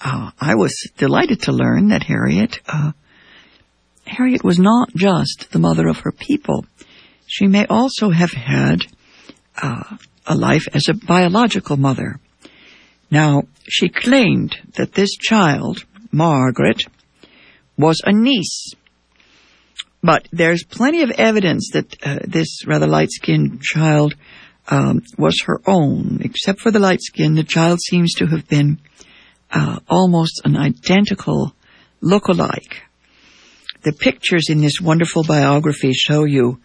uh, 0.00 0.30
I 0.40 0.54
was 0.54 0.72
delighted 0.96 1.42
to 1.42 1.52
learn 1.52 1.88
that 1.88 2.04
Harriet, 2.04 2.60
uh, 2.68 2.92
Harriet 4.06 4.44
was 4.44 4.58
not 4.58 4.90
just 4.94 5.48
the 5.50 5.58
mother 5.58 5.88
of 5.88 6.00
her 6.00 6.12
people. 6.12 6.64
She 7.26 7.46
may 7.46 7.66
also 7.66 8.10
have 8.10 8.32
had 8.32 8.82
uh, 9.60 9.96
a 10.26 10.34
life 10.34 10.68
as 10.72 10.88
a 10.88 10.94
biological 10.94 11.76
mother. 11.76 12.20
Now, 13.10 13.44
she 13.68 13.88
claimed 13.88 14.56
that 14.76 14.92
this 14.92 15.16
child, 15.16 15.84
Margaret, 16.12 16.82
was 17.76 18.00
a 18.04 18.12
niece. 18.12 18.72
But 20.02 20.28
there's 20.32 20.64
plenty 20.64 21.02
of 21.02 21.10
evidence 21.10 21.70
that 21.72 21.96
uh, 22.02 22.18
this 22.24 22.66
rather 22.66 22.86
light-skinned 22.86 23.60
child 23.62 24.14
um, 24.68 25.02
was 25.18 25.42
her 25.46 25.60
own. 25.66 26.20
Except 26.22 26.60
for 26.60 26.70
the 26.70 26.78
light 26.78 27.00
skin, 27.02 27.34
the 27.34 27.44
child 27.44 27.80
seems 27.80 28.14
to 28.14 28.26
have 28.26 28.48
been 28.48 28.78
uh, 29.50 29.80
almost 29.88 30.40
an 30.44 30.56
identical 30.56 31.54
look-alike. 32.00 32.82
The 33.82 33.92
pictures 33.92 34.46
in 34.48 34.60
this 34.60 34.80
wonderful 34.80 35.24
biography 35.24 35.92
show 35.92 36.24
you 36.24 36.60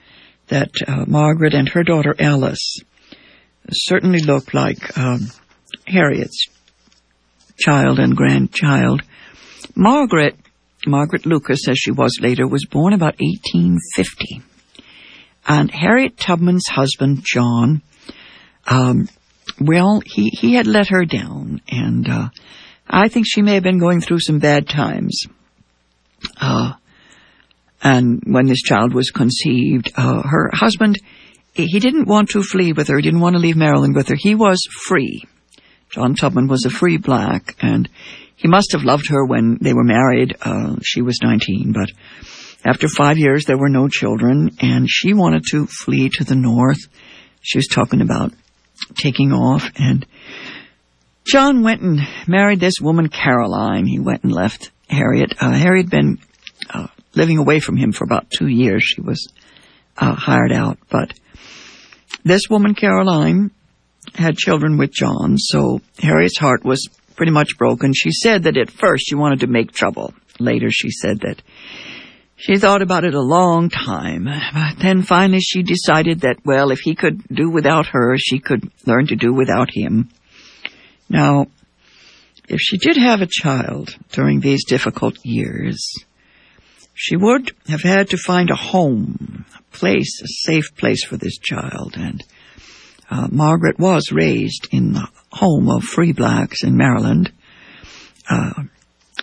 that 0.48 0.72
uh, 0.88 1.06
Margaret 1.08 1.54
and 1.54 1.68
her 1.70 1.84
daughter 1.84 2.16
Alice 2.20 2.80
certainly 3.72 4.20
look 4.20 4.54
like 4.54 4.98
um, 4.98 5.32
Harriet's 5.88 6.48
child 7.58 8.00
and 8.00 8.16
grandchild. 8.16 9.02
Margaret, 9.76 10.38
Margaret 10.86 11.26
Lucas, 11.26 11.68
as 11.68 11.78
she 11.78 11.92
was 11.92 12.18
later, 12.22 12.48
was 12.48 12.66
born 12.66 12.94
about 12.94 13.20
1850. 13.20 14.42
And 15.48 15.70
Harriet 15.72 16.18
Tubman's 16.18 16.68
husband, 16.68 17.24
John, 17.24 17.82
um, 18.68 19.08
well, 19.60 20.02
he, 20.06 20.30
he 20.30 20.56
had 20.56 20.68
let 20.68 20.90
her 20.90 21.06
down, 21.06 21.62
and 21.70 22.10
uh, 22.10 22.30
I 22.88 23.10
think 23.10 23.26
she 23.28 23.42
may 23.42 23.54
have 23.54 23.64
been 23.64 23.80
going 23.80 24.02
through 24.02 24.20
some 24.20 24.40
bad 24.40 24.68
times. 24.68 25.22
Uh, 26.40 26.74
and 27.82 28.24
when 28.26 28.48
this 28.48 28.62
child 28.62 28.94
was 28.94 29.12
conceived, 29.12 29.92
uh, 29.96 30.24
her 30.24 30.50
husband, 30.52 31.00
he 31.54 31.80
didn't 31.80 32.08
want 32.08 32.30
to 32.30 32.42
flee 32.42 32.74
with 32.74 32.88
her, 32.88 32.98
he 32.98 33.04
didn't 33.04 33.22
want 33.22 33.36
to 33.36 33.42
leave 33.42 33.56
Maryland 33.56 33.96
with 33.96 34.08
her. 34.10 34.16
He 34.18 34.36
was 34.36 34.60
free. 34.88 35.24
John 35.92 36.16
Tubman 36.16 36.48
was 36.48 36.66
a 36.66 36.70
free 36.70 36.98
black, 36.98 37.56
and 37.62 37.88
he 38.36 38.48
must 38.48 38.74
have 38.74 38.84
loved 38.84 39.10
her 39.10 39.25
when 39.25 39.58
they 39.62 39.74
were 39.74 39.84
married. 39.84 40.36
Uh, 40.42 40.75
she 40.84 41.01
was 41.01 41.20
19, 41.24 41.72
but 41.72 41.89
after 42.65 42.88
five 42.88 43.18
years, 43.18 43.46
there 43.46 43.58
were 43.58 43.70
no 43.70 43.88
children, 43.88 44.51
and 44.60 44.89
she 44.89 45.13
wanted 45.13 45.44
to 45.51 45.68
flee 45.68 46.10
to 46.15 46.24
the 46.24 46.36
north. 46.36 46.80
She 47.42 47.58
was 47.58 47.68
talking 47.68 48.01
about 48.01 48.34
taking 48.98 49.32
off, 49.32 49.70
and 49.75 50.06
John 51.25 51.63
went 51.63 51.82
and 51.82 52.01
married 52.27 52.60
this 52.60 52.80
woman, 52.82 53.10
Caroline. 53.10 53.86
He 53.86 54.00
went 54.00 54.24
and 54.24 54.32
left 54.32 54.72
Harriet. 54.89 55.34
Uh, 55.39 55.51
Harriet 55.51 55.86
had 55.86 55.92
been 55.92 56.20
uh, 56.70 56.88
living 57.13 57.38
away 57.38 57.60
from 57.60 57.77
him 57.77 57.92
for 57.92 58.04
about 58.04 58.30
two 58.30 58.48
years. 58.48 58.84
She 58.84 59.01
was 59.01 59.32
uh, 59.98 60.13
hired 60.13 60.51
out, 60.51 60.77
but 60.89 61.13
this 62.24 62.44
woman, 62.50 62.74
Caroline, 62.74 63.51
had 64.13 64.38
children 64.38 64.77
with 64.77 64.92
John, 64.92 65.38
so 65.38 65.82
Harriet's 66.00 66.38
heart 66.38 66.63
was 66.65 66.89
pretty 67.16 67.32
much 67.32 67.58
broken. 67.58 67.94
She 67.94 68.12
said 68.12 68.44
that 68.44 68.58
at 68.58 68.72
first 68.72 69.06
she 69.08 69.16
wanted 69.16 69.42
to 69.42 69.48
make 69.48 69.72
trouble. 69.72 70.14
Later 70.40 70.68
she 70.70 70.90
said 70.92 71.22
that 71.22 71.42
she 72.38 72.58
thought 72.58 72.82
about 72.82 73.06
it 73.06 73.14
a 73.14 73.22
long 73.22 73.70
time, 73.70 74.26
but 74.26 74.78
then 74.82 75.02
finally 75.02 75.40
she 75.40 75.64
decided 75.64 76.22
that, 76.22 76.38
well, 76.44 76.72
if 76.72 76.80
he 76.80 76.94
could 76.94 77.24
do 77.28 77.50
without 77.50 77.88
her, 77.88 78.18
she 78.18 78.40
could 78.40 78.70
learn 78.86 79.08
to 79.08 79.16
do 79.16 79.34
without 79.34 79.70
him. 79.72 80.10
Now, 81.10 81.48
if 82.50 82.60
she 82.60 82.78
did 82.78 82.98
have 82.98 83.22
a 83.22 83.28
child 83.30 83.96
during 84.12 84.42
these 84.42 84.66
difficult 84.66 85.18
years, 85.24 85.82
she 86.94 87.16
would 87.16 87.52
have 87.68 87.82
had 87.82 88.10
to 88.10 88.18
find 88.18 88.50
a 88.50 88.56
home, 88.56 89.46
a 89.58 89.76
place, 89.76 90.22
a 90.22 90.28
safe 90.28 90.76
place 90.76 91.06
for 91.06 91.18
this 91.18 91.38
child, 91.38 91.96
and 91.96 92.24
uh, 93.10 93.28
Margaret 93.32 93.80
was 93.80 94.12
raised 94.12 94.68
in 94.72 94.94
the 94.94 95.08
home 95.32 95.70
of 95.70 95.84
free 95.84 96.12
blacks 96.12 96.64
in 96.64 96.78
Maryland. 96.78 97.32
Uh, 98.30 98.64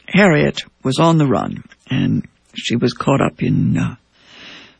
Harriet 0.06 0.62
was 0.82 0.98
on 0.98 1.18
the 1.18 1.26
run, 1.26 1.64
and 1.90 2.26
she 2.54 2.76
was 2.76 2.92
caught 2.92 3.20
up 3.20 3.42
in 3.42 3.76
uh, 3.76 3.96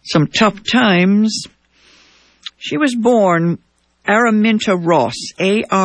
some 0.04 0.26
tough 0.26 0.60
times. 0.70 1.46
She 2.58 2.76
was 2.76 2.94
born 2.94 3.58
Araminta 4.06 4.76
Ross, 4.76 5.14
A-R-A-M-I-N-T-A, 5.38 5.80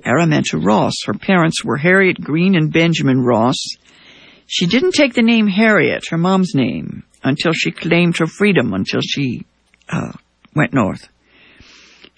Araminta 0.00 0.64
Ross. 0.64 0.94
Her 1.06 1.14
parents 1.14 1.64
were 1.64 1.76
Harriet 1.76 2.20
Green 2.20 2.54
and 2.54 2.72
Benjamin 2.72 3.22
Ross. 3.22 3.56
She 4.46 4.66
didn't 4.66 4.92
take 4.92 5.14
the 5.14 5.22
name 5.22 5.46
Harriet, 5.46 6.04
her 6.10 6.18
mom's 6.18 6.54
name, 6.54 7.04
until 7.22 7.52
she 7.52 7.70
claimed 7.70 8.18
her 8.18 8.26
freedom, 8.26 8.74
until 8.74 9.00
she 9.00 9.46
uh, 9.88 10.12
went 10.54 10.74
north. 10.74 11.08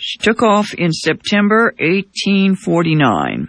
She 0.04 0.18
took 0.18 0.42
off 0.42 0.74
in 0.74 0.90
September 0.92 1.72
1849. 1.78 3.48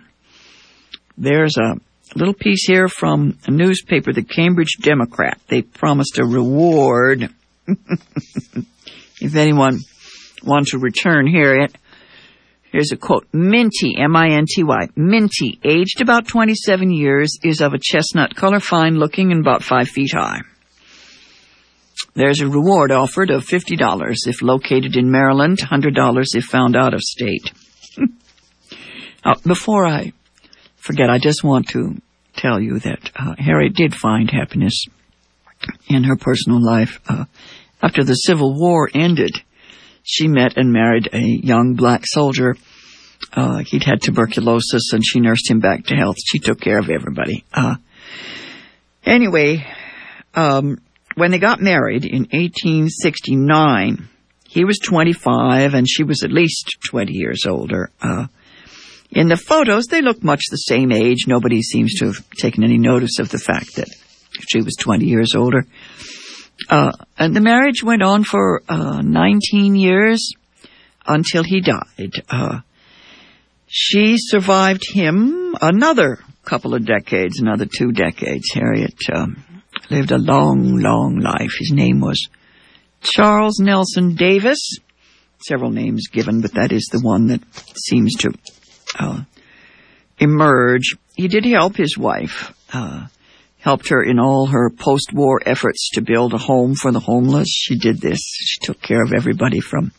There's 1.17 1.57
a 1.57 1.77
little 2.15 2.35
piece 2.35 2.67
here 2.67 2.87
from 2.87 3.39
a 3.47 3.51
newspaper, 3.51 4.13
the 4.13 4.21
Cambridge 4.21 4.77
Democrat. 4.79 5.39
They 5.47 5.63
promised 5.63 6.19
a 6.19 6.25
reward. 6.25 7.33
if 7.67 9.35
anyone 9.35 9.79
wants 10.43 10.71
to 10.71 10.77
return 10.77 11.25
here, 11.25 11.55
it, 11.55 11.75
here's 12.71 12.91
a 12.91 12.97
quote. 12.97 13.25
Minty, 13.33 13.97
M-I-N-T-Y, 13.97 14.89
Minty, 14.95 15.59
aged 15.63 16.01
about 16.01 16.27
27 16.27 16.91
years, 16.91 17.35
is 17.43 17.61
of 17.61 17.73
a 17.73 17.79
chestnut 17.81 18.35
color, 18.35 18.59
fine 18.59 18.99
looking 18.99 19.31
and 19.31 19.41
about 19.41 19.63
five 19.63 19.87
feet 19.87 20.13
high. 20.13 20.41
There's 22.15 22.41
a 22.41 22.47
reward 22.47 22.91
offered 22.91 23.31
of 23.31 23.45
$50 23.45 24.15
if 24.27 24.41
located 24.41 24.95
in 24.95 25.11
Maryland, 25.11 25.59
$100 25.59 26.25
if 26.35 26.43
found 26.43 26.75
out 26.75 26.93
of 26.93 27.01
state. 27.01 27.51
now, 29.25 29.33
before 29.45 29.85
I 29.85 30.13
forget, 30.75 31.09
I 31.09 31.17
just 31.17 31.43
want 31.43 31.69
to 31.69 31.95
tell 32.35 32.59
you 32.59 32.79
that 32.79 33.11
uh, 33.15 33.35
Harriet 33.37 33.75
did 33.75 33.95
find 33.95 34.29
happiness 34.29 34.85
in 35.87 36.03
her 36.03 36.15
personal 36.15 36.63
life. 36.63 36.99
Uh, 37.07 37.25
after 37.81 38.03
the 38.03 38.13
Civil 38.13 38.59
War 38.59 38.89
ended, 38.93 39.35
she 40.03 40.27
met 40.27 40.57
and 40.57 40.71
married 40.71 41.09
a 41.13 41.21
young 41.21 41.73
black 41.75 42.03
soldier. 42.05 42.55
Uh, 43.31 43.63
he'd 43.65 43.83
had 43.83 44.01
tuberculosis 44.01 44.91
and 44.93 45.03
she 45.05 45.19
nursed 45.19 45.49
him 45.49 45.59
back 45.59 45.85
to 45.85 45.95
health. 45.95 46.17
She 46.23 46.39
took 46.39 46.59
care 46.59 46.77
of 46.77 46.89
everybody. 46.89 47.45
Uh, 47.53 47.75
anyway, 49.05 49.65
um, 50.35 50.79
when 51.15 51.31
they 51.31 51.39
got 51.39 51.61
married 51.61 52.05
in 52.05 52.23
1869, 52.31 54.09
he 54.47 54.65
was 54.65 54.79
25 54.79 55.73
and 55.73 55.89
she 55.89 56.03
was 56.03 56.23
at 56.23 56.31
least 56.31 56.77
20 56.89 57.13
years 57.13 57.45
older. 57.47 57.89
Uh, 58.01 58.27
in 59.11 59.27
the 59.27 59.37
photos, 59.37 59.87
they 59.87 60.01
look 60.01 60.23
much 60.23 60.41
the 60.49 60.57
same 60.57 60.91
age. 60.91 61.27
Nobody 61.27 61.61
seems 61.61 61.95
to 61.99 62.07
have 62.07 62.29
taken 62.37 62.63
any 62.63 62.77
notice 62.77 63.19
of 63.19 63.29
the 63.29 63.37
fact 63.37 63.75
that 63.75 63.87
she 64.47 64.61
was 64.61 64.75
20 64.79 65.05
years 65.05 65.33
older. 65.35 65.65
Uh, 66.69 66.91
and 67.17 67.35
the 67.35 67.41
marriage 67.41 67.83
went 67.83 68.01
on 68.01 68.23
for 68.23 68.63
uh, 68.67 69.01
19 69.01 69.75
years 69.75 70.33
until 71.05 71.43
he 71.43 71.61
died. 71.61 72.13
Uh, 72.29 72.59
she 73.67 74.15
survived 74.17 74.83
him 74.87 75.55
another 75.61 76.19
couple 76.43 76.73
of 76.73 76.85
decades, 76.85 77.39
another 77.39 77.65
two 77.65 77.91
decades. 77.91 78.51
Harriet 78.53 78.97
um, 79.11 79.43
lived 79.89 80.11
a 80.11 80.17
long, 80.17 80.77
long 80.77 81.19
life. 81.19 81.51
His 81.59 81.71
name 81.71 81.99
was 81.99 82.29
Charles 83.01 83.59
Nelson 83.59 84.15
Davis. 84.15 84.77
Several 85.45 85.71
names 85.71 86.07
given, 86.07 86.41
but 86.41 86.53
that 86.53 86.71
is 86.71 86.87
the 86.91 87.01
one 87.01 87.27
that 87.27 87.41
seems 87.75 88.15
to 88.15 88.33
uh, 88.97 89.23
emerge. 90.17 90.95
He 91.15 91.27
did 91.27 91.45
help 91.45 91.75
his 91.75 91.97
wife, 91.97 92.53
uh, 92.73 93.07
helped 93.59 93.89
her 93.89 94.01
in 94.01 94.19
all 94.19 94.47
her 94.47 94.69
post-war 94.69 95.41
efforts 95.45 95.89
to 95.93 96.01
build 96.01 96.33
a 96.33 96.37
home 96.37 96.75
for 96.75 96.91
the 96.91 97.01
homeless. 97.01 97.49
She 97.49 97.77
did 97.77 97.99
this. 97.99 98.19
She 98.21 98.59
took 98.61 98.81
care 98.81 99.03
of 99.03 99.13
everybody 99.13 99.59
from 99.59 99.91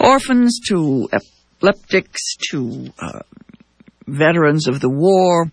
orphans 0.00 0.60
to 0.68 1.08
epileptics 1.12 2.36
to 2.50 2.92
uh, 2.98 3.20
veterans 4.06 4.66
of 4.66 4.80
the 4.80 4.90
war. 4.90 5.52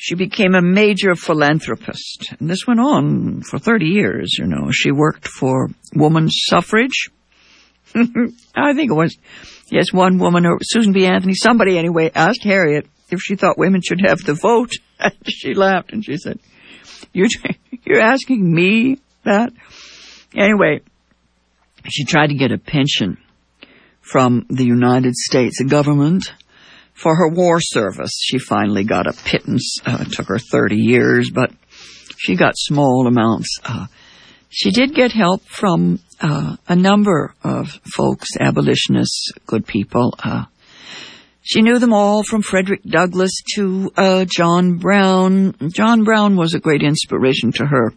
She 0.00 0.14
became 0.14 0.54
a 0.54 0.62
major 0.62 1.16
philanthropist. 1.16 2.32
And 2.38 2.48
this 2.48 2.66
went 2.66 2.78
on 2.78 3.42
for 3.42 3.58
30 3.58 3.86
years, 3.86 4.36
you 4.38 4.46
know. 4.46 4.70
She 4.70 4.92
worked 4.92 5.26
for 5.26 5.68
women's 5.92 6.38
suffrage. 6.48 7.10
I 7.94 8.74
think 8.74 8.92
it 8.92 8.94
was, 8.94 9.18
yes, 9.70 9.92
one 9.92 10.18
woman, 10.18 10.46
or 10.46 10.58
Susan 10.62 10.92
B. 10.92 11.04
Anthony, 11.04 11.34
somebody 11.34 11.76
anyway, 11.76 12.12
asked 12.14 12.44
Harriet 12.44 12.86
if 13.10 13.20
she 13.20 13.34
thought 13.34 13.58
women 13.58 13.80
should 13.82 14.00
have 14.06 14.20
the 14.20 14.34
vote. 14.34 14.70
she 15.26 15.54
laughed 15.54 15.92
and 15.92 16.04
she 16.04 16.16
said, 16.16 16.38
you're, 17.12 17.28
you're 17.84 18.00
asking 18.00 18.54
me 18.54 19.00
that? 19.24 19.52
Anyway, 20.36 20.80
she 21.88 22.04
tried 22.04 22.28
to 22.28 22.34
get 22.34 22.52
a 22.52 22.58
pension 22.58 23.18
from 24.00 24.46
the 24.48 24.64
United 24.64 25.16
States 25.16 25.60
government 25.62 26.32
for 26.98 27.14
her 27.14 27.28
war 27.28 27.60
service. 27.60 28.18
She 28.20 28.38
finally 28.38 28.84
got 28.84 29.06
a 29.06 29.12
pittance. 29.12 29.78
Uh, 29.86 29.98
it 30.00 30.12
took 30.12 30.26
her 30.28 30.38
30 30.38 30.76
years, 30.76 31.30
but 31.30 31.52
she 32.18 32.34
got 32.34 32.54
small 32.56 33.06
amounts. 33.06 33.58
Uh, 33.64 33.86
she 34.50 34.70
did 34.70 34.94
get 34.94 35.12
help 35.12 35.42
from 35.44 36.00
uh, 36.20 36.56
a 36.66 36.74
number 36.74 37.34
of 37.44 37.68
folks, 37.94 38.28
abolitionists, 38.40 39.30
good 39.46 39.66
people. 39.66 40.14
Uh, 40.18 40.44
she 41.42 41.62
knew 41.62 41.78
them 41.78 41.92
all 41.92 42.22
from 42.24 42.42
Frederick 42.42 42.82
Douglass 42.82 43.32
to 43.54 43.90
uh, 43.96 44.24
John 44.28 44.78
Brown. 44.78 45.54
John 45.72 46.04
Brown 46.04 46.36
was 46.36 46.54
a 46.54 46.60
great 46.60 46.82
inspiration 46.82 47.52
to 47.52 47.66
her. 47.66 47.92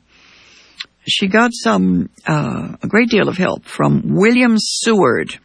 She 1.07 1.27
got 1.27 1.49
some, 1.51 2.09
uh, 2.27 2.75
a 2.81 2.87
great 2.87 3.09
deal 3.09 3.27
of 3.27 3.37
help 3.37 3.65
from 3.65 4.15
William 4.15 4.55
Seward. 4.57 5.39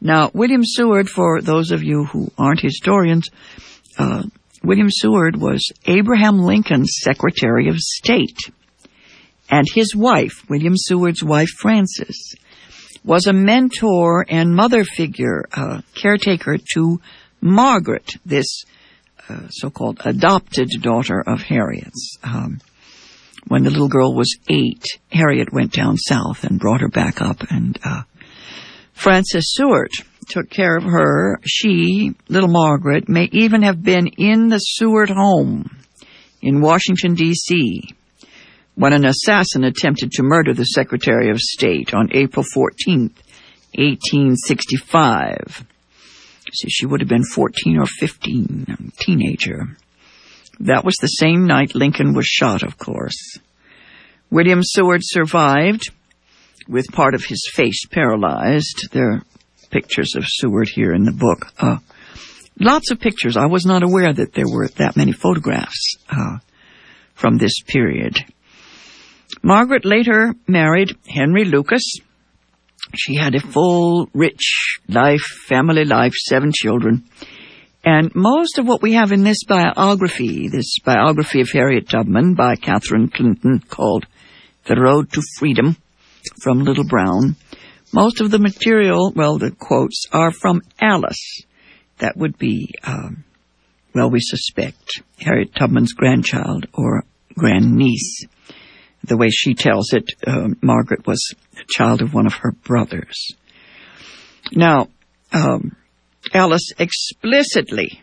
Now, 0.00 0.30
William 0.34 0.62
Seward, 0.64 1.08
for 1.08 1.40
those 1.40 1.70
of 1.72 1.82
you 1.82 2.04
who 2.04 2.30
aren't 2.36 2.60
historians, 2.60 3.28
uh, 3.98 4.24
William 4.62 4.88
Seward 4.90 5.36
was 5.36 5.72
Abraham 5.86 6.38
Lincoln's 6.38 6.92
Secretary 7.00 7.68
of 7.68 7.76
State. 7.78 8.38
And 9.48 9.66
his 9.72 9.94
wife, 9.94 10.32
William 10.48 10.74
Seward's 10.76 11.22
wife, 11.22 11.48
Frances, 11.48 12.36
was 13.04 13.26
a 13.26 13.32
mentor 13.32 14.26
and 14.28 14.54
mother 14.54 14.82
figure, 14.82 15.44
uh, 15.52 15.82
caretaker 15.94 16.58
to 16.74 17.00
Margaret, 17.40 18.16
this 18.24 18.64
uh, 19.28 19.48
so-called 19.50 20.00
adopted 20.04 20.68
daughter 20.82 21.22
of 21.24 21.42
Harriet's. 21.42 22.18
Um, 22.24 22.60
when 23.48 23.62
the 23.62 23.70
little 23.70 23.88
girl 23.88 24.12
was 24.14 24.36
eight, 24.48 24.84
Harriet 25.12 25.52
went 25.52 25.72
down 25.72 25.96
south 25.96 26.42
and 26.42 26.58
brought 26.58 26.80
her 26.80 26.88
back 26.88 27.22
up, 27.22 27.42
and 27.48 27.78
uh, 27.84 28.02
Frances 28.96 29.54
Seward 29.54 29.90
took 30.28 30.50
care 30.50 30.76
of 30.76 30.82
her. 30.82 31.38
She, 31.44 32.14
little 32.28 32.48
Margaret, 32.48 33.08
may 33.08 33.28
even 33.30 33.62
have 33.62 33.82
been 33.82 34.08
in 34.08 34.48
the 34.48 34.58
Seward 34.58 35.10
home 35.10 35.70
in 36.40 36.62
Washington, 36.62 37.14
D.C. 37.14 37.94
when 38.74 38.94
an 38.94 39.04
assassin 39.04 39.64
attempted 39.64 40.12
to 40.12 40.22
murder 40.22 40.54
the 40.54 40.64
Secretary 40.64 41.30
of 41.30 41.38
State 41.38 41.92
on 41.94 42.08
April 42.12 42.44
14th, 42.56 43.12
1865. 43.74 45.66
So 46.52 46.68
she 46.68 46.86
would 46.86 47.00
have 47.00 47.08
been 47.08 47.22
14 47.22 47.78
or 47.78 47.86
15, 47.86 48.66
a 48.68 48.76
teenager. 49.02 49.76
That 50.60 50.86
was 50.86 50.94
the 51.00 51.08
same 51.08 51.46
night 51.46 51.74
Lincoln 51.74 52.14
was 52.14 52.26
shot, 52.26 52.62
of 52.62 52.78
course. 52.78 53.38
William 54.30 54.62
Seward 54.62 55.02
survived 55.02 55.90
with 56.68 56.86
part 56.92 57.14
of 57.14 57.24
his 57.24 57.48
face 57.52 57.86
paralyzed. 57.86 58.88
There 58.92 59.10
are 59.10 59.22
pictures 59.70 60.14
of 60.16 60.24
Seward 60.26 60.68
here 60.68 60.92
in 60.92 61.04
the 61.04 61.12
book. 61.12 61.52
Uh, 61.58 61.78
lots 62.58 62.90
of 62.90 63.00
pictures. 63.00 63.36
I 63.36 63.46
was 63.46 63.66
not 63.66 63.82
aware 63.82 64.12
that 64.12 64.32
there 64.32 64.48
were 64.48 64.68
that 64.76 64.96
many 64.96 65.12
photographs 65.12 65.96
uh, 66.08 66.38
from 67.14 67.38
this 67.38 67.62
period. 67.66 68.16
Margaret 69.42 69.84
later 69.84 70.34
married 70.46 70.96
Henry 71.08 71.44
Lucas. 71.44 71.82
She 72.94 73.16
had 73.16 73.34
a 73.34 73.40
full, 73.40 74.08
rich 74.14 74.78
life, 74.88 75.24
family 75.48 75.84
life, 75.84 76.14
seven 76.14 76.52
children. 76.54 77.04
And 77.84 78.12
most 78.14 78.58
of 78.58 78.66
what 78.66 78.82
we 78.82 78.94
have 78.94 79.12
in 79.12 79.22
this 79.22 79.44
biography, 79.44 80.48
this 80.48 80.78
biography 80.84 81.40
of 81.40 81.50
Harriet 81.50 81.88
Tubman 81.88 82.34
by 82.34 82.56
Catherine 82.56 83.08
Clinton 83.08 83.60
called 83.60 84.06
The 84.64 84.74
Road 84.74 85.12
to 85.12 85.22
Freedom, 85.38 85.76
from 86.40 86.60
Little 86.60 86.86
Brown. 86.86 87.36
Most 87.92 88.20
of 88.20 88.30
the 88.30 88.38
material, 88.38 89.12
well, 89.14 89.38
the 89.38 89.50
quotes 89.50 90.04
are 90.12 90.30
from 90.30 90.62
Alice. 90.80 91.42
That 91.98 92.16
would 92.16 92.36
be, 92.38 92.74
um, 92.84 93.24
well, 93.94 94.10
we 94.10 94.20
suspect 94.20 95.02
Harriet 95.18 95.54
Tubman's 95.54 95.92
grandchild 95.92 96.66
or 96.74 97.04
grandniece. 97.34 98.24
The 99.04 99.16
way 99.16 99.30
she 99.30 99.54
tells 99.54 99.92
it, 99.92 100.10
uh, 100.26 100.48
Margaret 100.60 101.06
was 101.06 101.34
a 101.54 101.64
child 101.68 102.02
of 102.02 102.12
one 102.12 102.26
of 102.26 102.34
her 102.34 102.52
brothers. 102.52 103.34
Now, 104.52 104.88
um, 105.32 105.76
Alice 106.34 106.72
explicitly 106.78 108.02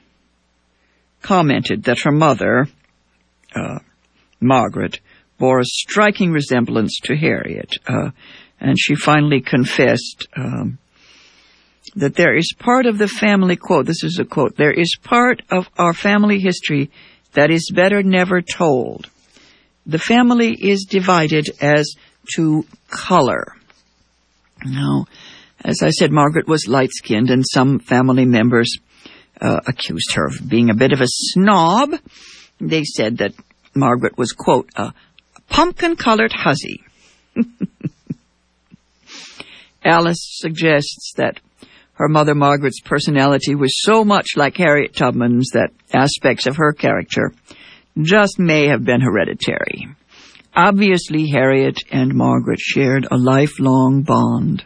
commented 1.21 1.83
that 1.83 2.01
her 2.01 2.11
mother, 2.11 2.67
uh, 3.55 3.79
Margaret, 4.39 4.99
bore 5.37 5.59
a 5.59 5.65
striking 5.65 6.31
resemblance 6.31 6.99
to 7.03 7.15
Harriet, 7.15 7.75
uh, 7.87 8.11
and 8.59 8.77
she 8.79 8.95
finally 8.95 9.41
confessed 9.41 10.27
um, 10.37 10.77
that 11.95 12.15
there 12.15 12.35
is 12.35 12.53
part 12.57 12.85
of 12.85 12.97
the 12.97 13.07
family 13.07 13.55
quote. 13.55 13.85
This 13.85 14.03
is 14.03 14.19
a 14.19 14.25
quote. 14.25 14.55
There 14.55 14.71
is 14.71 14.95
part 15.03 15.41
of 15.49 15.67
our 15.77 15.93
family 15.93 16.39
history 16.39 16.91
that 17.33 17.51
is 17.51 17.71
better 17.73 18.01
never 18.03 18.41
told. 18.41 19.09
The 19.85 19.99
family 19.99 20.55
is 20.59 20.85
divided 20.89 21.49
as 21.59 21.95
to 22.35 22.65
color. 22.89 23.55
Now, 24.65 25.07
as 25.63 25.81
I 25.81 25.89
said, 25.89 26.11
Margaret 26.11 26.47
was 26.47 26.67
light-skinned, 26.67 27.29
and 27.29 27.43
some 27.45 27.79
family 27.79 28.25
members 28.25 28.77
uh, 29.41 29.59
accused 29.67 30.13
her 30.15 30.27
of 30.27 30.47
being 30.47 30.69
a 30.69 30.75
bit 30.75 30.93
of 30.93 31.01
a 31.01 31.07
snob. 31.07 31.95
They 32.59 32.83
said 32.83 33.17
that 33.17 33.33
Margaret 33.75 34.17
was, 34.17 34.31
quote, 34.31 34.69
a 34.75 34.93
pumpkin 35.53 35.95
colored 35.95 36.33
hussy. 36.33 36.83
Alice 39.85 40.25
suggests 40.39 41.13
that 41.17 41.39
her 41.93 42.07
mother 42.07 42.33
Margaret's 42.33 42.81
personality 42.81 43.53
was 43.53 43.79
so 43.83 44.03
much 44.03 44.29
like 44.35 44.57
Harriet 44.57 44.95
Tubman's 44.95 45.51
that 45.53 45.69
aspects 45.93 46.47
of 46.47 46.55
her 46.57 46.73
character 46.73 47.31
just 48.01 48.39
may 48.39 48.67
have 48.67 48.83
been 48.83 49.01
hereditary. 49.01 49.87
Obviously, 50.55 51.29
Harriet 51.29 51.77
and 51.91 52.15
Margaret 52.15 52.59
shared 52.59 53.07
a 53.11 53.17
lifelong 53.17 54.01
bond. 54.01 54.65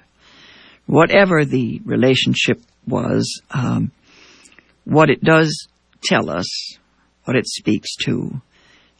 Whatever 0.85 1.43
the 1.43 1.81
relationship 1.83 2.61
was, 2.87 3.41
um, 3.51 3.91
what 4.85 5.09
it 5.09 5.21
does 5.21 5.67
tell 6.03 6.29
us, 6.29 6.47
what 7.25 7.35
it 7.35 7.45
speaks 7.45 7.93
to, 8.05 8.41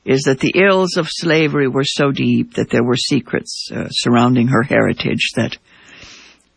is 0.07 0.21
that 0.23 0.39
the 0.39 0.53
ills 0.55 0.95
of 0.95 1.09
slavery 1.09 1.67
were 1.67 1.83
so 1.83 2.11
deep 2.11 2.53
that 2.53 2.69
there 2.69 2.83
were 2.83 2.95
secrets 2.95 3.69
uh, 3.75 3.89
surrounding 3.89 4.47
her 4.47 4.63
heritage 4.63 5.31
that 5.35 5.57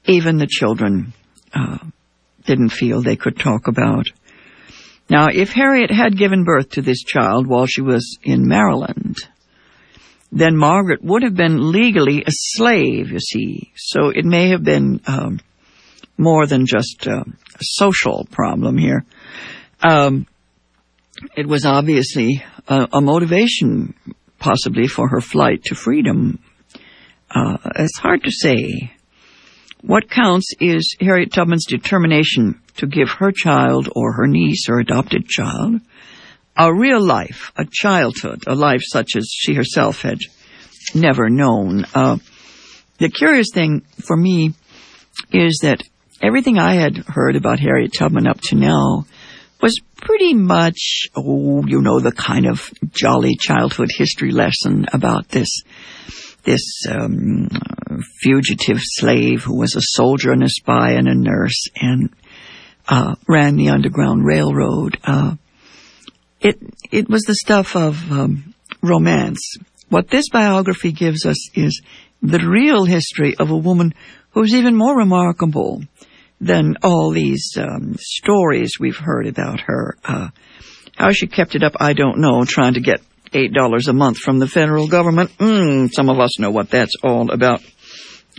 even 0.04 0.38
the 0.38 0.46
children 0.48 1.12
uh, 1.52 1.78
didn't 2.46 2.70
feel 2.70 3.02
they 3.02 3.16
could 3.16 3.36
talk 3.36 3.66
about. 3.66 4.06
Now, 5.10 5.26
if 5.32 5.50
Harriet 5.50 5.90
had 5.90 6.16
given 6.16 6.44
birth 6.44 6.70
to 6.70 6.82
this 6.82 7.02
child 7.02 7.48
while 7.48 7.66
she 7.66 7.80
was 7.80 8.18
in 8.22 8.46
Maryland, 8.46 9.16
then 10.30 10.56
Margaret 10.56 11.02
would 11.02 11.24
have 11.24 11.34
been 11.34 11.72
legally 11.72 12.22
a 12.22 12.30
slave, 12.30 13.10
you 13.10 13.18
see. 13.18 13.72
So 13.74 14.10
it 14.10 14.24
may 14.24 14.50
have 14.50 14.62
been 14.62 15.00
um, 15.08 15.40
more 16.16 16.46
than 16.46 16.66
just 16.66 17.04
a 17.08 17.24
social 17.60 18.28
problem 18.30 18.78
here. 18.78 19.04
Um, 19.82 20.28
it 21.36 21.46
was 21.46 21.64
obviously 21.64 22.44
a, 22.68 22.88
a, 22.92 23.00
motivation, 23.00 23.94
possibly, 24.38 24.86
for 24.86 25.08
her 25.08 25.20
flight 25.20 25.64
to 25.64 25.74
freedom. 25.74 26.38
Uh, 27.30 27.56
it's 27.76 27.98
hard 27.98 28.24
to 28.24 28.30
say. 28.30 28.92
What 29.82 30.10
counts 30.10 30.52
is 30.60 30.96
Harriet 31.00 31.32
Tubman's 31.32 31.64
determination 31.66 32.60
to 32.76 32.86
give 32.86 33.08
her 33.08 33.32
child 33.32 33.88
or 33.94 34.12
her 34.12 34.26
niece 34.26 34.68
or 34.68 34.78
adopted 34.78 35.26
child 35.26 35.80
a 36.56 36.74
real 36.74 37.02
life, 37.02 37.52
a 37.56 37.64
childhood, 37.70 38.44
a 38.46 38.54
life 38.54 38.82
such 38.82 39.16
as 39.16 39.30
she 39.32 39.54
herself 39.54 40.02
had 40.02 40.18
never 40.94 41.30
known. 41.30 41.86
Uh, 41.94 42.18
the 42.98 43.08
curious 43.08 43.48
thing 43.54 43.80
for 44.06 44.16
me 44.16 44.52
is 45.32 45.60
that 45.62 45.82
everything 46.22 46.58
I 46.58 46.74
had 46.74 46.98
heard 46.98 47.36
about 47.36 47.60
Harriet 47.60 47.92
Tubman 47.96 48.26
up 48.26 48.40
to 48.48 48.56
now 48.56 49.06
was 49.60 49.80
pretty 49.96 50.34
much, 50.34 51.08
oh, 51.14 51.64
you 51.66 51.82
know, 51.82 52.00
the 52.00 52.12
kind 52.12 52.46
of 52.46 52.70
jolly 52.92 53.36
childhood 53.38 53.88
history 53.96 54.30
lesson 54.30 54.86
about 54.92 55.28
this 55.28 55.62
this 56.44 56.86
um, 56.88 57.48
fugitive 58.22 58.78
slave 58.80 59.42
who 59.42 59.58
was 59.58 59.76
a 59.76 59.82
soldier 59.82 60.32
and 60.32 60.42
a 60.42 60.48
spy 60.48 60.92
and 60.92 61.06
a 61.06 61.14
nurse 61.14 61.68
and 61.76 62.08
uh, 62.88 63.14
ran 63.28 63.56
the 63.56 63.68
Underground 63.68 64.24
Railroad. 64.24 64.98
Uh, 65.04 65.36
it 66.40 66.58
it 66.90 67.08
was 67.08 67.22
the 67.22 67.34
stuff 67.34 67.76
of 67.76 68.10
um, 68.10 68.54
romance. 68.82 69.56
What 69.90 70.08
this 70.08 70.28
biography 70.30 70.92
gives 70.92 71.26
us 71.26 71.50
is 71.54 71.82
the 72.22 72.38
real 72.38 72.84
history 72.84 73.36
of 73.36 73.50
a 73.50 73.56
woman 73.56 73.92
who's 74.30 74.54
even 74.54 74.76
more 74.76 74.96
remarkable 74.96 75.82
than 76.40 76.76
all 76.82 77.10
these 77.10 77.56
um, 77.58 77.96
stories 77.98 78.72
we've 78.80 78.96
heard 78.96 79.26
about 79.26 79.60
her. 79.60 79.96
Uh, 80.04 80.28
how 80.96 81.12
she 81.12 81.26
kept 81.26 81.54
it 81.54 81.62
up, 81.62 81.74
I 81.80 81.92
don't 81.92 82.18
know, 82.18 82.44
trying 82.44 82.74
to 82.74 82.80
get 82.80 83.00
$8 83.32 83.88
a 83.88 83.92
month 83.92 84.18
from 84.18 84.38
the 84.38 84.48
federal 84.48 84.88
government. 84.88 85.30
Mm, 85.38 85.90
some 85.92 86.08
of 86.08 86.18
us 86.18 86.38
know 86.38 86.50
what 86.50 86.70
that's 86.70 86.94
all 87.02 87.30
about. 87.30 87.62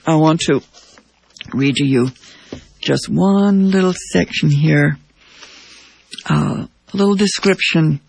I 0.05 0.15
want 0.15 0.41
to 0.41 0.61
read 1.53 1.75
to 1.75 1.85
you 1.85 2.09
just 2.79 3.07
one 3.07 3.71
little 3.71 3.93
section 3.93 4.49
here. 4.49 4.97
Uh, 6.29 6.65
a 6.93 6.97
little 6.97 7.15
description. 7.15 8.01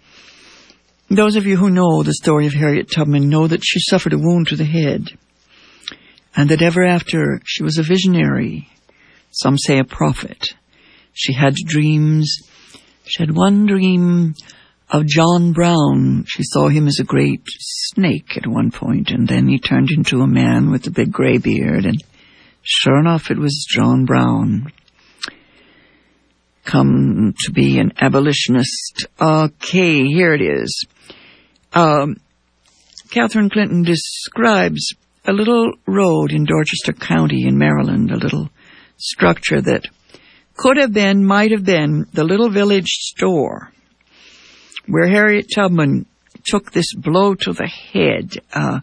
Those 1.08 1.36
of 1.36 1.46
you 1.46 1.56
who 1.56 1.70
know 1.70 2.02
the 2.02 2.14
story 2.14 2.46
of 2.46 2.54
Harriet 2.54 2.90
Tubman 2.90 3.28
know 3.28 3.46
that 3.46 3.62
she 3.62 3.80
suffered 3.80 4.14
a 4.14 4.18
wound 4.18 4.48
to 4.48 4.56
the 4.56 4.64
head, 4.64 5.10
and 6.34 6.48
that 6.48 6.62
ever 6.62 6.84
after 6.84 7.40
she 7.44 7.62
was 7.62 7.78
a 7.78 7.82
visionary, 7.82 8.68
some 9.32 9.58
say 9.58 9.78
a 9.78 9.84
prophet. 9.84 10.54
She 11.12 11.32
had 11.32 11.54
dreams. 11.54 12.38
She 13.04 13.22
had 13.22 13.34
one 13.34 13.66
dream 13.66 14.34
of 14.90 15.06
John 15.06 15.52
Brown. 15.52 16.24
She 16.28 16.42
saw 16.44 16.68
him 16.68 16.86
as 16.86 16.98
a 17.00 17.04
great 17.04 17.42
snake 17.46 18.36
at 18.36 18.46
one 18.46 18.70
point, 18.70 19.10
and 19.10 19.26
then 19.26 19.48
he 19.48 19.58
turned 19.58 19.90
into 19.90 20.20
a 20.20 20.26
man 20.26 20.70
with 20.70 20.86
a 20.86 20.90
big 20.90 21.10
gray 21.10 21.38
beard, 21.38 21.86
and 21.86 22.02
sure 22.62 22.98
enough, 22.98 23.30
it 23.30 23.38
was 23.38 23.66
John 23.68 24.04
Brown. 24.04 24.72
Come 26.64 27.34
to 27.44 27.52
be 27.52 27.78
an 27.78 27.92
abolitionist. 28.00 29.06
Okay, 29.20 30.06
here 30.06 30.34
it 30.34 30.42
is. 30.42 30.86
Um, 31.72 32.16
Catherine 33.10 33.50
Clinton 33.50 33.82
describes 33.82 34.94
a 35.24 35.32
little 35.32 35.72
road 35.86 36.32
in 36.32 36.44
Dorchester 36.44 36.92
County 36.92 37.46
in 37.46 37.58
Maryland, 37.58 38.10
a 38.10 38.16
little 38.16 38.50
structure 39.02 39.60
that 39.60 39.86
could 40.56 40.76
have 40.76 40.92
been, 40.92 41.24
might 41.24 41.50
have 41.50 41.64
been, 41.64 42.06
the 42.12 42.24
little 42.24 42.50
village 42.50 42.88
store 42.88 43.72
where 44.86 45.08
Harriet 45.08 45.46
Tubman 45.54 46.06
took 46.44 46.72
this 46.72 46.94
blow 46.94 47.34
to 47.34 47.52
the 47.52 47.66
head. 47.66 48.34
Uh, 48.52 48.80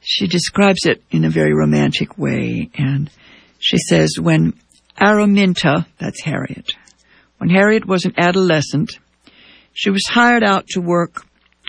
she 0.00 0.26
describes 0.26 0.84
it 0.84 1.02
in 1.10 1.24
a 1.24 1.30
very 1.30 1.54
romantic 1.54 2.18
way, 2.18 2.70
and 2.74 3.10
she 3.58 3.78
says, 3.78 4.16
when 4.20 4.54
Araminta, 5.00 5.86
that's 5.98 6.22
Harriet, 6.22 6.72
when 7.38 7.50
Harriet 7.50 7.86
was 7.86 8.04
an 8.04 8.14
adolescent, 8.18 8.98
she 9.72 9.90
was 9.90 10.02
hired 10.08 10.44
out 10.44 10.66
to 10.68 10.80
work 10.80 11.24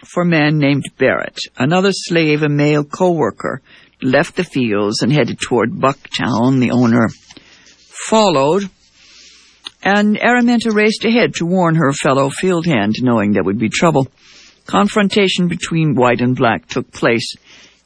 for 0.05 0.23
a 0.23 0.27
man 0.27 0.57
named 0.57 0.83
Barrett. 0.97 1.39
Another 1.57 1.91
slave, 1.91 2.43
a 2.43 2.49
male 2.49 2.83
co-worker, 2.83 3.61
left 4.01 4.35
the 4.35 4.43
fields 4.43 5.01
and 5.01 5.11
headed 5.11 5.39
toward 5.39 5.71
Bucktown. 5.71 6.59
The 6.59 6.71
owner 6.71 7.05
followed, 8.07 8.69
and 9.81 10.17
Araminta 10.17 10.73
raced 10.73 11.03
ahead 11.03 11.33
to 11.35 11.45
warn 11.45 11.75
her 11.75 11.91
fellow 11.91 12.29
field 12.29 12.65
hand, 12.65 12.95
knowing 13.01 13.33
there 13.33 13.43
would 13.43 13.59
be 13.59 13.69
trouble. 13.69 14.07
Confrontation 14.65 15.47
between 15.47 15.95
white 15.95 16.21
and 16.21 16.35
black 16.35 16.67
took 16.67 16.91
place 16.91 17.35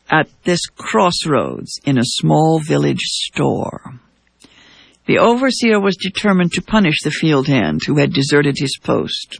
at 0.09 0.29
this 0.43 0.65
crossroads 0.77 1.79
in 1.85 1.97
a 1.97 2.03
small 2.03 2.59
village 2.59 3.01
store. 3.01 3.99
The 5.07 5.19
overseer 5.19 5.79
was 5.79 5.95
determined 5.95 6.51
to 6.53 6.61
punish 6.61 7.01
the 7.03 7.11
field 7.11 7.47
hand 7.47 7.81
who 7.85 7.97
had 7.97 8.13
deserted 8.13 8.57
his 8.57 8.77
post. 8.81 9.39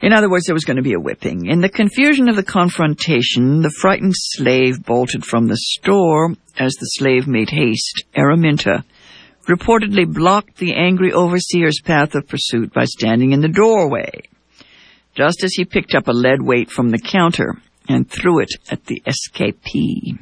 In 0.00 0.12
other 0.12 0.28
words, 0.28 0.46
there 0.46 0.54
was 0.54 0.64
going 0.64 0.76
to 0.76 0.82
be 0.82 0.94
a 0.94 1.00
whipping. 1.00 1.46
In 1.46 1.60
the 1.60 1.68
confusion 1.68 2.28
of 2.28 2.36
the 2.36 2.42
confrontation, 2.42 3.62
the 3.62 3.70
frightened 3.70 4.14
slave 4.16 4.84
bolted 4.84 5.24
from 5.24 5.46
the 5.46 5.56
store. 5.56 6.34
As 6.58 6.74
the 6.74 6.86
slave 6.86 7.26
made 7.26 7.50
haste, 7.50 8.04
Araminta 8.14 8.84
reportedly 9.48 10.06
blocked 10.06 10.56
the 10.56 10.74
angry 10.74 11.12
overseer's 11.12 11.80
path 11.84 12.14
of 12.14 12.28
pursuit 12.28 12.72
by 12.72 12.84
standing 12.84 13.32
in 13.32 13.40
the 13.40 13.48
doorway, 13.48 14.22
just 15.14 15.42
as 15.44 15.52
he 15.54 15.64
picked 15.64 15.94
up 15.94 16.08
a 16.08 16.12
lead 16.12 16.42
weight 16.42 16.70
from 16.70 16.90
the 16.90 16.98
counter 16.98 17.56
and 17.88 18.10
threw 18.10 18.40
it 18.40 18.50
at 18.70 18.84
the 18.86 19.02
escapee. 19.06 20.18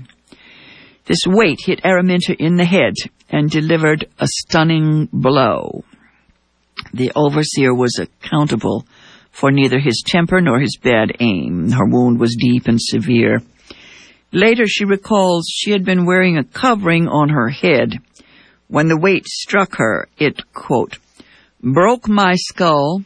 This 1.04 1.26
weight 1.26 1.58
hit 1.64 1.82
Araminta 1.82 2.36
in 2.38 2.56
the 2.56 2.64
head 2.64 2.94
and 3.28 3.50
delivered 3.50 4.06
a 4.18 4.26
stunning 4.26 5.08
blow. 5.12 5.84
The 6.94 7.12
overseer 7.14 7.74
was 7.74 7.98
accountable 7.98 8.86
for 9.30 9.50
neither 9.50 9.78
his 9.78 10.02
temper 10.06 10.40
nor 10.40 10.60
his 10.60 10.78
bad 10.82 11.12
aim. 11.20 11.70
Her 11.70 11.86
wound 11.86 12.18
was 12.18 12.36
deep 12.38 12.66
and 12.66 12.80
severe. 12.80 13.40
Later 14.32 14.64
she 14.66 14.84
recalls 14.84 15.46
she 15.48 15.72
had 15.72 15.84
been 15.84 16.06
wearing 16.06 16.38
a 16.38 16.44
covering 16.44 17.08
on 17.08 17.30
her 17.30 17.48
head 17.48 17.98
when 18.70 18.86
the 18.86 18.96
weight 18.96 19.26
struck 19.26 19.76
her, 19.76 20.06
it, 20.16 20.40
quote, 20.52 20.98
broke 21.60 22.08
my 22.08 22.36
skull, 22.36 23.02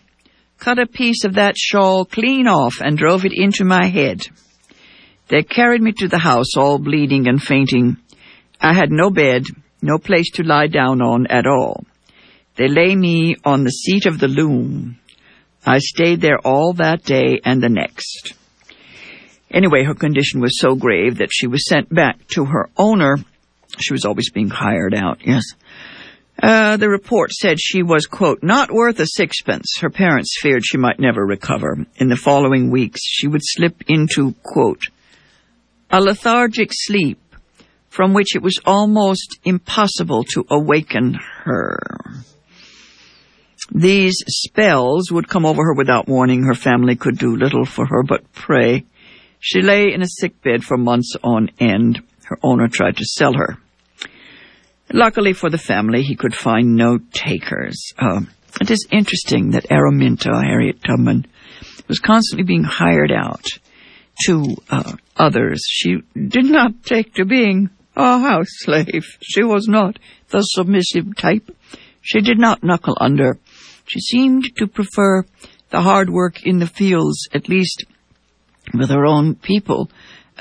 cut 0.59 0.79
a 0.79 0.87
piece 0.87 1.25
of 1.25 1.35
that 1.35 1.57
shawl 1.57 2.05
clean 2.05 2.47
off 2.47 2.83
and 2.83 2.99
drove 2.99 3.25
it 3.25 3.33
into 3.33 3.65
my 3.65 3.87
head. 3.87 4.21
They 5.29 5.43
carried 5.43 5.81
me 5.81 5.93
to 5.93 6.09
the 6.09 6.19
house 6.19 6.55
all 6.59 6.79
bleeding 6.79 7.27
and 7.27 7.43
fainting. 7.43 7.97
I 8.61 8.75
had 8.75 8.91
no 8.91 9.09
bed, 9.09 9.45
no 9.81 9.97
place 9.97 10.31
to 10.33 10.43
lie 10.43 10.67
down 10.67 11.01
on 11.01 11.27
at 11.29 11.47
all. 11.47 11.85
They 12.57 12.69
lay 12.69 12.95
me 12.95 13.37
on 13.43 13.65
the 13.65 13.71
seat 13.71 14.05
of 14.05 14.19
the 14.19 14.29
loom. 14.29 14.99
I 15.65 15.79
stayed 15.79 16.21
there 16.21 16.39
all 16.45 16.75
that 16.75 17.05
day 17.05 17.41
and 17.43 17.63
the 17.63 17.71
next. 17.71 18.35
Anyway, 19.51 19.85
her 19.85 19.95
condition 19.95 20.41
was 20.41 20.61
so 20.61 20.75
grave 20.75 21.19
that 21.19 21.31
she 21.33 21.47
was 21.47 21.67
sent 21.67 21.89
back 21.89 22.19
to 22.35 22.45
her 22.45 22.69
owner 22.77 23.17
she 23.79 23.93
was 23.93 24.05
always 24.05 24.31
being 24.31 24.51
hired 24.51 24.95
out, 24.95 25.21
yes. 25.27 25.43
Uh, 26.43 26.77
the 26.77 26.89
report 26.89 27.31
said 27.31 27.61
she 27.61 27.83
was, 27.83 28.07
quote, 28.07 28.43
not 28.43 28.71
worth 28.71 28.99
a 28.99 29.07
sixpence. 29.07 29.79
Her 29.81 29.91
parents 29.91 30.37
feared 30.41 30.65
she 30.65 30.79
might 30.79 30.99
never 30.99 31.25
recover. 31.25 31.79
In 31.97 32.09
the 32.09 32.17
following 32.17 32.71
weeks, 32.71 33.01
she 33.05 33.29
would 33.29 33.43
slip 33.43 33.83
into, 33.87 34.35
quote, 34.43 34.83
a 35.91 36.01
lethargic 36.01 36.71
sleep 36.73 37.21
from 37.89 38.13
which 38.13 38.35
it 38.35 38.43
was 38.43 38.59
almost 38.67 39.39
impossible 39.45 40.25
to 40.25 40.45
awaken 40.51 41.17
her. 41.45 41.79
These 43.71 44.17
spells 44.27 45.13
would 45.13 45.29
come 45.29 45.47
over 45.47 45.63
her 45.63 45.75
without 45.75 46.09
warning. 46.09 46.43
Her 46.43 46.55
family 46.55 46.97
could 46.97 47.19
do 47.19 47.37
little 47.37 47.65
for 47.65 47.87
her 47.87 48.03
but 48.03 48.33
pray. 48.33 48.85
She 49.39 49.63
lay 49.63 49.93
in 49.93 50.03
a 50.03 50.09
sick 50.09 50.43
bed 50.43 50.65
for 50.65 50.77
months 50.77 51.15
on 51.23 51.51
end. 51.61 52.03
Her 52.25 52.39
owner 52.43 52.67
tried 52.67 52.97
to 52.97 53.05
sell 53.05 53.35
her. 53.35 53.59
Luckily 54.93 55.33
for 55.33 55.51
the 55.51 55.59
family, 55.59 56.03
he 56.03 56.15
could 56.15 56.35
find 56.35 56.77
no 56.77 56.99
takers. 57.13 57.93
Uh, 57.99 58.21
it 58.61 58.71
is 58.71 58.87
interesting 58.91 59.51
that 59.51 59.69
Araminta, 59.71 60.45
Harriet 60.45 60.83
Tubman, 60.85 61.27
was 61.89 61.99
constantly 61.99 62.45
being 62.45 62.65
hired 62.65 63.11
out 63.11 63.45
to 64.27 64.57
uh, 64.71 64.93
others. 65.17 65.63
She 65.69 65.97
did 66.15 66.45
not 66.45 66.83
take 66.85 67.15
to 67.15 67.25
being 67.25 67.71
a 67.97 68.19
house 68.19 68.49
slave. 68.51 69.05
She 69.21 69.43
was 69.43 69.67
not 69.69 69.99
the 70.31 70.41
submissive 70.43 71.17
type. 71.17 71.51
She 72.01 72.21
did 72.21 72.39
not 72.39 72.63
knuckle 72.63 72.97
under. 73.01 73.39
She 73.87 74.01
seemed 74.01 74.45
to 74.57 74.67
prefer 74.67 75.25
the 75.71 75.81
hard 75.81 76.11
work 76.11 76.47
in 76.47 76.59
the 76.59 76.67
fields, 76.67 77.29
at 77.33 77.49
least 77.49 77.85
with 78.73 78.91
her 78.91 79.05
own 79.05 79.35
people, 79.35 79.91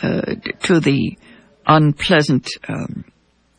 uh, 0.01 0.35
to 0.63 0.79
the 0.79 1.17
unpleasant 1.65 2.47
um, 2.67 3.05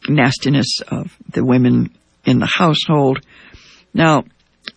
nastiness 0.08 0.80
of 0.88 1.16
the 1.30 1.44
women 1.44 1.94
in 2.24 2.38
the 2.38 2.50
household. 2.52 3.20
Now, 3.92 4.24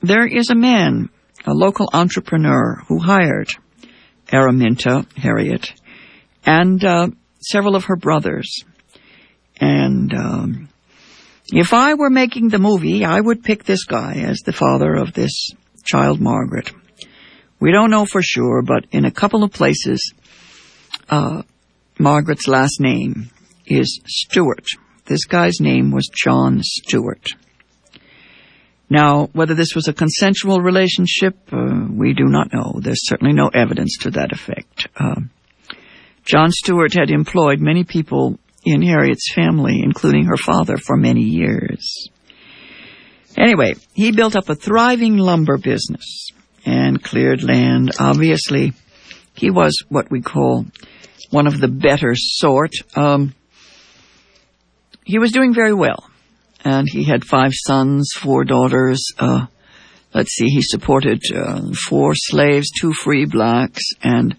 there 0.01 0.25
is 0.25 0.49
a 0.49 0.55
man, 0.55 1.09
a 1.45 1.53
local 1.53 1.89
entrepreneur, 1.93 2.81
who 2.87 2.99
hired 2.99 3.49
Araminta, 4.31 5.05
Harriet, 5.17 5.73
and 6.45 6.83
uh, 6.83 7.07
several 7.39 7.75
of 7.75 7.85
her 7.85 7.95
brothers. 7.95 8.63
And 9.59 10.13
um, 10.13 10.69
if 11.51 11.73
I 11.73 11.93
were 11.93 12.09
making 12.09 12.49
the 12.49 12.59
movie, 12.59 13.05
I 13.05 13.19
would 13.19 13.43
pick 13.43 13.63
this 13.63 13.85
guy 13.85 14.15
as 14.17 14.39
the 14.39 14.53
father 14.53 14.93
of 14.95 15.13
this 15.13 15.49
child, 15.83 16.19
Margaret. 16.19 16.71
We 17.59 17.71
don't 17.71 17.89
know 17.89 18.05
for 18.05 18.21
sure, 18.21 18.61
but 18.61 18.85
in 18.91 19.05
a 19.05 19.11
couple 19.11 19.43
of 19.43 19.51
places, 19.51 20.13
uh, 21.09 21.41
Margaret's 21.97 22.47
last 22.47 22.79
name 22.79 23.31
is 23.65 23.99
Stewart. 24.05 24.65
This 25.07 25.25
guy's 25.25 25.61
name 25.61 25.91
was 25.91 26.09
John 26.13 26.59
Stewart. 26.61 27.29
Now, 28.89 29.29
whether 29.31 29.53
this 29.53 29.73
was 29.73 29.87
a 29.87 29.93
consensual 29.93 30.59
relationship, 30.59 31.37
uh, 31.51 31.87
we 31.89 32.13
do 32.13 32.25
not 32.25 32.53
know. 32.53 32.79
There's 32.81 33.07
certainly 33.07 33.33
no 33.33 33.47
evidence 33.47 33.97
to 34.01 34.11
that 34.11 34.33
effect. 34.33 34.87
Uh, 34.97 35.21
John 36.25 36.51
Stewart 36.51 36.93
had 36.93 37.09
employed 37.09 37.61
many 37.61 37.85
people 37.85 38.37
in 38.65 38.81
Harriet's 38.81 39.31
family, 39.33 39.81
including 39.81 40.25
her 40.25 40.35
father, 40.35 40.75
for 40.75 40.97
many 40.97 41.21
years. 41.21 42.09
Anyway, 43.37 43.75
he 43.93 44.11
built 44.11 44.35
up 44.35 44.49
a 44.49 44.55
thriving 44.55 45.17
lumber 45.17 45.57
business 45.57 46.31
and 46.65 47.01
cleared 47.01 47.43
land. 47.43 47.91
Obviously, 47.97 48.73
he 49.35 49.51
was 49.51 49.83
what 49.87 50.11
we 50.11 50.21
call 50.21 50.65
one 51.29 51.47
of 51.47 51.61
the 51.61 51.69
better 51.69 52.13
sort. 52.13 52.73
Um, 52.95 53.33
he 55.07 55.19
was 55.19 55.31
doing 55.31 55.53
very 55.53 55.73
well 55.73 56.09
and 56.65 56.85
he 56.89 57.05
had 57.05 57.23
five 57.23 57.51
sons, 57.53 58.11
four 58.13 58.43
daughters. 58.43 59.01
Uh, 59.17 59.45
let's 60.13 60.33
see, 60.33 60.47
he 60.47 60.61
supported 60.61 61.21
uh, 61.33 61.61
four 61.87 62.11
slaves, 62.13 62.69
two 62.81 62.91
free 62.93 63.25
blacks, 63.25 63.81
and 64.03 64.35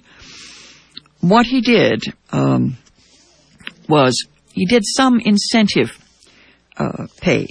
what 1.21 1.47
he 1.47 1.63
did 1.63 2.03
um, 2.33 2.77
was 3.89 4.27
he 4.53 4.67
did 4.67 4.83
some 4.85 5.21
incentive 5.21 5.91
uh, 6.77 7.07
pay, 7.21 7.47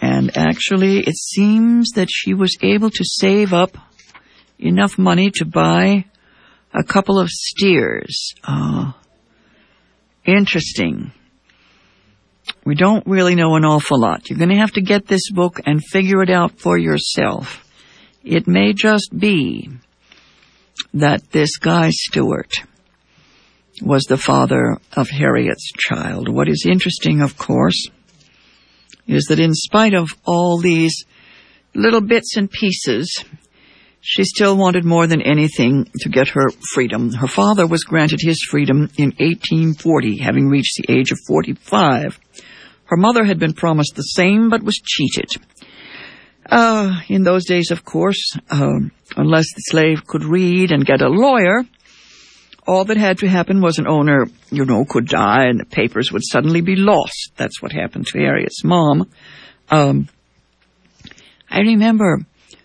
and 0.00 0.36
actually, 0.36 1.00
it 1.00 1.16
seems 1.16 1.90
that 1.96 2.08
she 2.08 2.34
was 2.34 2.56
able 2.62 2.90
to 2.90 3.04
save 3.04 3.52
up 3.52 3.76
enough 4.60 4.96
money 4.96 5.30
to 5.32 5.44
buy 5.44 6.04
a 6.72 6.84
couple 6.84 7.18
of 7.18 7.28
steers. 7.28 8.32
Uh, 8.44 8.92
interesting. 10.24 11.10
We 12.68 12.74
don't 12.74 13.06
really 13.06 13.34
know 13.34 13.54
an 13.54 13.64
awful 13.64 13.98
lot. 13.98 14.28
You're 14.28 14.38
going 14.38 14.50
to 14.50 14.56
have 14.56 14.72
to 14.72 14.82
get 14.82 15.06
this 15.06 15.30
book 15.30 15.58
and 15.64 15.82
figure 15.82 16.20
it 16.22 16.28
out 16.28 16.60
for 16.60 16.76
yourself. 16.76 17.66
It 18.22 18.46
may 18.46 18.74
just 18.74 19.08
be 19.18 19.70
that 20.92 21.30
this 21.30 21.56
guy 21.56 21.88
Stewart 21.88 22.52
was 23.80 24.02
the 24.02 24.18
father 24.18 24.76
of 24.92 25.08
Harriet's 25.08 25.72
child. 25.78 26.28
What 26.28 26.46
is 26.46 26.66
interesting, 26.68 27.22
of 27.22 27.38
course, 27.38 27.88
is 29.06 29.24
that 29.30 29.40
in 29.40 29.54
spite 29.54 29.94
of 29.94 30.10
all 30.26 30.60
these 30.60 31.06
little 31.74 32.02
bits 32.02 32.36
and 32.36 32.50
pieces, 32.50 33.24
she 34.02 34.24
still 34.24 34.58
wanted 34.58 34.84
more 34.84 35.06
than 35.06 35.22
anything 35.22 35.90
to 36.00 36.10
get 36.10 36.28
her 36.28 36.50
freedom. 36.74 37.14
Her 37.14 37.28
father 37.28 37.66
was 37.66 37.84
granted 37.84 38.20
his 38.20 38.46
freedom 38.50 38.90
in 38.98 39.14
1840, 39.18 40.18
having 40.18 40.50
reached 40.50 40.76
the 40.76 40.92
age 40.92 41.12
of 41.12 41.18
45. 41.26 42.20
Her 42.88 42.96
mother 42.96 43.24
had 43.24 43.38
been 43.38 43.52
promised 43.52 43.96
the 43.96 44.02
same, 44.02 44.48
but 44.48 44.62
was 44.62 44.80
cheated. 44.82 45.30
Uh, 46.50 47.00
in 47.08 47.22
those 47.22 47.44
days, 47.44 47.70
of 47.70 47.84
course, 47.84 48.34
uh, 48.50 48.78
unless 49.16 49.46
the 49.54 49.60
slave 49.66 50.06
could 50.06 50.24
read 50.24 50.72
and 50.72 50.86
get 50.86 51.02
a 51.02 51.08
lawyer, 51.08 51.64
all 52.66 52.86
that 52.86 52.96
had 52.96 53.18
to 53.18 53.28
happen 53.28 53.60
was 53.60 53.78
an 53.78 53.86
owner, 53.86 54.26
you 54.50 54.64
know, 54.64 54.86
could 54.86 55.06
die 55.06 55.44
and 55.46 55.60
the 55.60 55.66
papers 55.66 56.10
would 56.10 56.22
suddenly 56.24 56.62
be 56.62 56.76
lost. 56.76 57.32
That's 57.36 57.60
what 57.60 57.72
happened 57.72 58.06
to 58.06 58.18
Harriet's 58.18 58.64
mom. 58.64 59.10
Um, 59.70 60.08
I 61.50 61.60
remember 61.60 62.20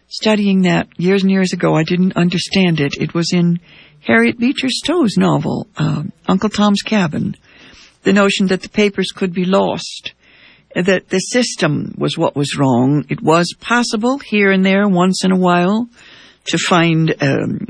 studying 0.07 0.61
that 0.61 0.87
years 0.97 1.23
and 1.23 1.31
years 1.31 1.51
ago. 1.51 1.75
I 1.75 1.83
didn't 1.83 2.15
understand 2.15 2.79
it. 2.79 2.93
It 2.97 3.13
was 3.13 3.33
in 3.33 3.59
Harriet 3.99 4.39
Beecher 4.39 4.69
Stowe's 4.69 5.17
novel, 5.17 5.67
uh, 5.75 6.03
Uncle 6.27 6.49
Tom's 6.49 6.81
Cabin 6.81 7.35
the 8.03 8.13
notion 8.13 8.47
that 8.47 8.61
the 8.61 8.69
papers 8.69 9.11
could 9.15 9.33
be 9.33 9.45
lost, 9.45 10.13
that 10.75 11.09
the 11.09 11.19
system 11.19 11.93
was 11.97 12.17
what 12.17 12.35
was 12.35 12.57
wrong. 12.57 13.05
It 13.09 13.21
was 13.21 13.53
possible 13.59 14.19
here 14.19 14.51
and 14.51 14.65
there 14.65 14.87
once 14.87 15.23
in 15.23 15.31
a 15.31 15.37
while 15.37 15.87
to 16.45 16.57
find 16.57 17.15
um, 17.21 17.67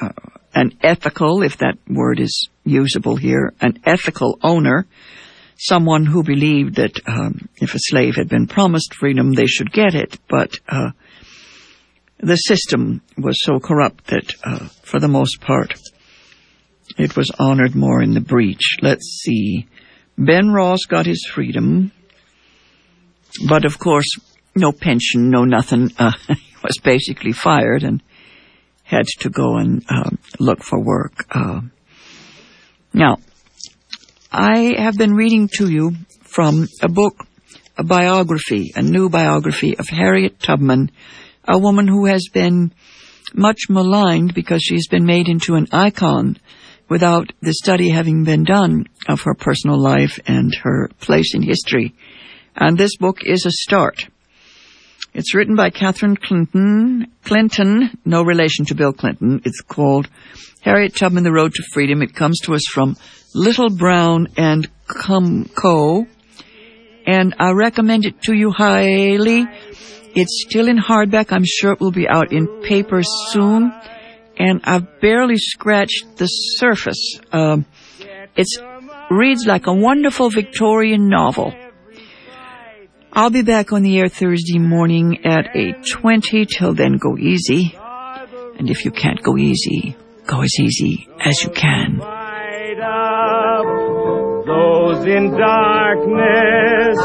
uh, 0.00 0.08
an 0.54 0.78
ethical, 0.82 1.42
if 1.42 1.58
that 1.58 1.78
word 1.88 2.20
is 2.20 2.48
usable 2.64 3.16
here, 3.16 3.52
an 3.60 3.78
ethical 3.84 4.38
owner, 4.42 4.86
someone 5.58 6.06
who 6.06 6.22
believed 6.22 6.76
that 6.76 7.00
um, 7.06 7.48
if 7.56 7.74
a 7.74 7.78
slave 7.80 8.14
had 8.16 8.28
been 8.28 8.46
promised 8.46 8.94
freedom, 8.94 9.32
they 9.32 9.46
should 9.46 9.72
get 9.72 9.94
it. 9.94 10.18
But 10.28 10.52
uh, 10.68 10.90
the 12.18 12.36
system 12.36 13.02
was 13.16 13.42
so 13.42 13.58
corrupt 13.58 14.06
that, 14.06 14.32
uh, 14.44 14.68
for 14.82 15.00
the 15.00 15.08
most 15.08 15.40
part, 15.40 15.74
it 16.98 17.16
was 17.16 17.30
honored 17.38 17.74
more 17.74 18.02
in 18.02 18.12
the 18.12 18.20
breach. 18.20 18.76
Let's 18.82 19.20
see. 19.22 19.68
Ben 20.18 20.50
Ross 20.50 20.80
got 20.88 21.06
his 21.06 21.24
freedom, 21.32 21.92
but 23.48 23.64
of 23.64 23.78
course, 23.78 24.08
no 24.56 24.72
pension, 24.72 25.30
no 25.30 25.44
nothing. 25.44 25.90
Uh, 25.98 26.12
he 26.28 26.56
was 26.64 26.78
basically 26.82 27.32
fired 27.32 27.84
and 27.84 28.02
had 28.82 29.06
to 29.20 29.30
go 29.30 29.58
and 29.58 29.84
uh, 29.88 30.10
look 30.40 30.64
for 30.64 30.82
work. 30.82 31.24
Uh, 31.30 31.60
now, 32.92 33.18
I 34.32 34.74
have 34.76 34.98
been 34.98 35.14
reading 35.14 35.48
to 35.58 35.70
you 35.70 35.92
from 36.22 36.66
a 36.82 36.88
book, 36.88 37.26
a 37.76 37.84
biography, 37.84 38.72
a 38.74 38.82
new 38.82 39.08
biography 39.08 39.78
of 39.78 39.88
Harriet 39.88 40.40
Tubman, 40.40 40.90
a 41.46 41.58
woman 41.58 41.86
who 41.86 42.06
has 42.06 42.28
been 42.32 42.72
much 43.34 43.68
maligned 43.68 44.34
because 44.34 44.62
she's 44.62 44.88
been 44.88 45.04
made 45.04 45.28
into 45.28 45.54
an 45.54 45.68
icon 45.70 46.36
without 46.88 47.32
the 47.40 47.52
study 47.52 47.90
having 47.90 48.24
been 48.24 48.44
done 48.44 48.86
of 49.08 49.22
her 49.22 49.34
personal 49.34 49.78
life 49.78 50.18
and 50.26 50.54
her 50.62 50.88
place 51.00 51.34
in 51.34 51.42
history. 51.42 51.94
And 52.56 52.76
this 52.76 52.96
book 52.96 53.18
is 53.24 53.46
a 53.46 53.50
start. 53.50 54.08
It's 55.14 55.34
written 55.34 55.56
by 55.56 55.70
Catherine 55.70 56.16
Clinton, 56.16 57.06
Clinton, 57.24 57.90
no 58.04 58.22
relation 58.22 58.64
to 58.66 58.74
Bill 58.74 58.92
Clinton. 58.92 59.40
It's 59.44 59.60
called 59.60 60.08
Harriet 60.60 60.94
Tubman, 60.94 61.24
The 61.24 61.32
Road 61.32 61.54
to 61.54 61.62
Freedom. 61.72 62.02
It 62.02 62.14
comes 62.14 62.40
to 62.40 62.54
us 62.54 62.66
from 62.72 62.96
Little 63.34 63.70
Brown 63.70 64.28
and 64.36 64.68
Co. 64.86 66.06
And 67.06 67.34
I 67.38 67.52
recommend 67.52 68.04
it 68.04 68.20
to 68.22 68.34
you 68.34 68.50
highly. 68.50 69.46
It's 70.14 70.44
still 70.48 70.68
in 70.68 70.78
hardback. 70.78 71.32
I'm 71.32 71.44
sure 71.44 71.72
it 71.72 71.80
will 71.80 71.90
be 71.90 72.08
out 72.08 72.32
in 72.32 72.62
paper 72.62 73.00
soon 73.02 73.72
and 74.38 74.60
I've 74.64 75.00
barely 75.00 75.36
scratched 75.36 76.16
the 76.16 76.26
surface. 76.26 77.20
Uh, 77.32 77.58
it 78.36 78.46
reads 79.10 79.44
like 79.46 79.66
a 79.66 79.72
wonderful 79.74 80.30
Victorian 80.30 81.08
novel. 81.08 81.52
I'll 83.12 83.30
be 83.30 83.42
back 83.42 83.72
on 83.72 83.82
the 83.82 83.98
air 83.98 84.08
Thursday 84.08 84.58
morning 84.58 85.26
at 85.26 85.54
8.20. 85.54 86.46
Till 86.48 86.74
then, 86.74 86.98
go 86.98 87.16
easy. 87.18 87.76
And 88.58 88.70
if 88.70 88.84
you 88.84 88.90
can't 88.90 89.22
go 89.22 89.36
easy, 89.36 89.96
go 90.26 90.42
as 90.42 90.52
easy 90.60 91.08
as 91.18 91.42
you 91.42 91.50
can. 91.50 91.98
Those 94.46 95.04
in 95.04 95.30
darkness 95.32 96.98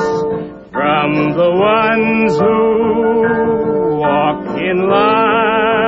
from 0.71 1.33
the 1.33 1.51
ones 1.51 2.37
who 2.37 3.97
walk 3.99 4.57
in 4.59 4.89
light. 4.89 5.83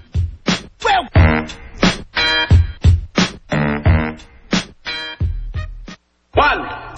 One, 6.34 6.64
two, 6.64 6.92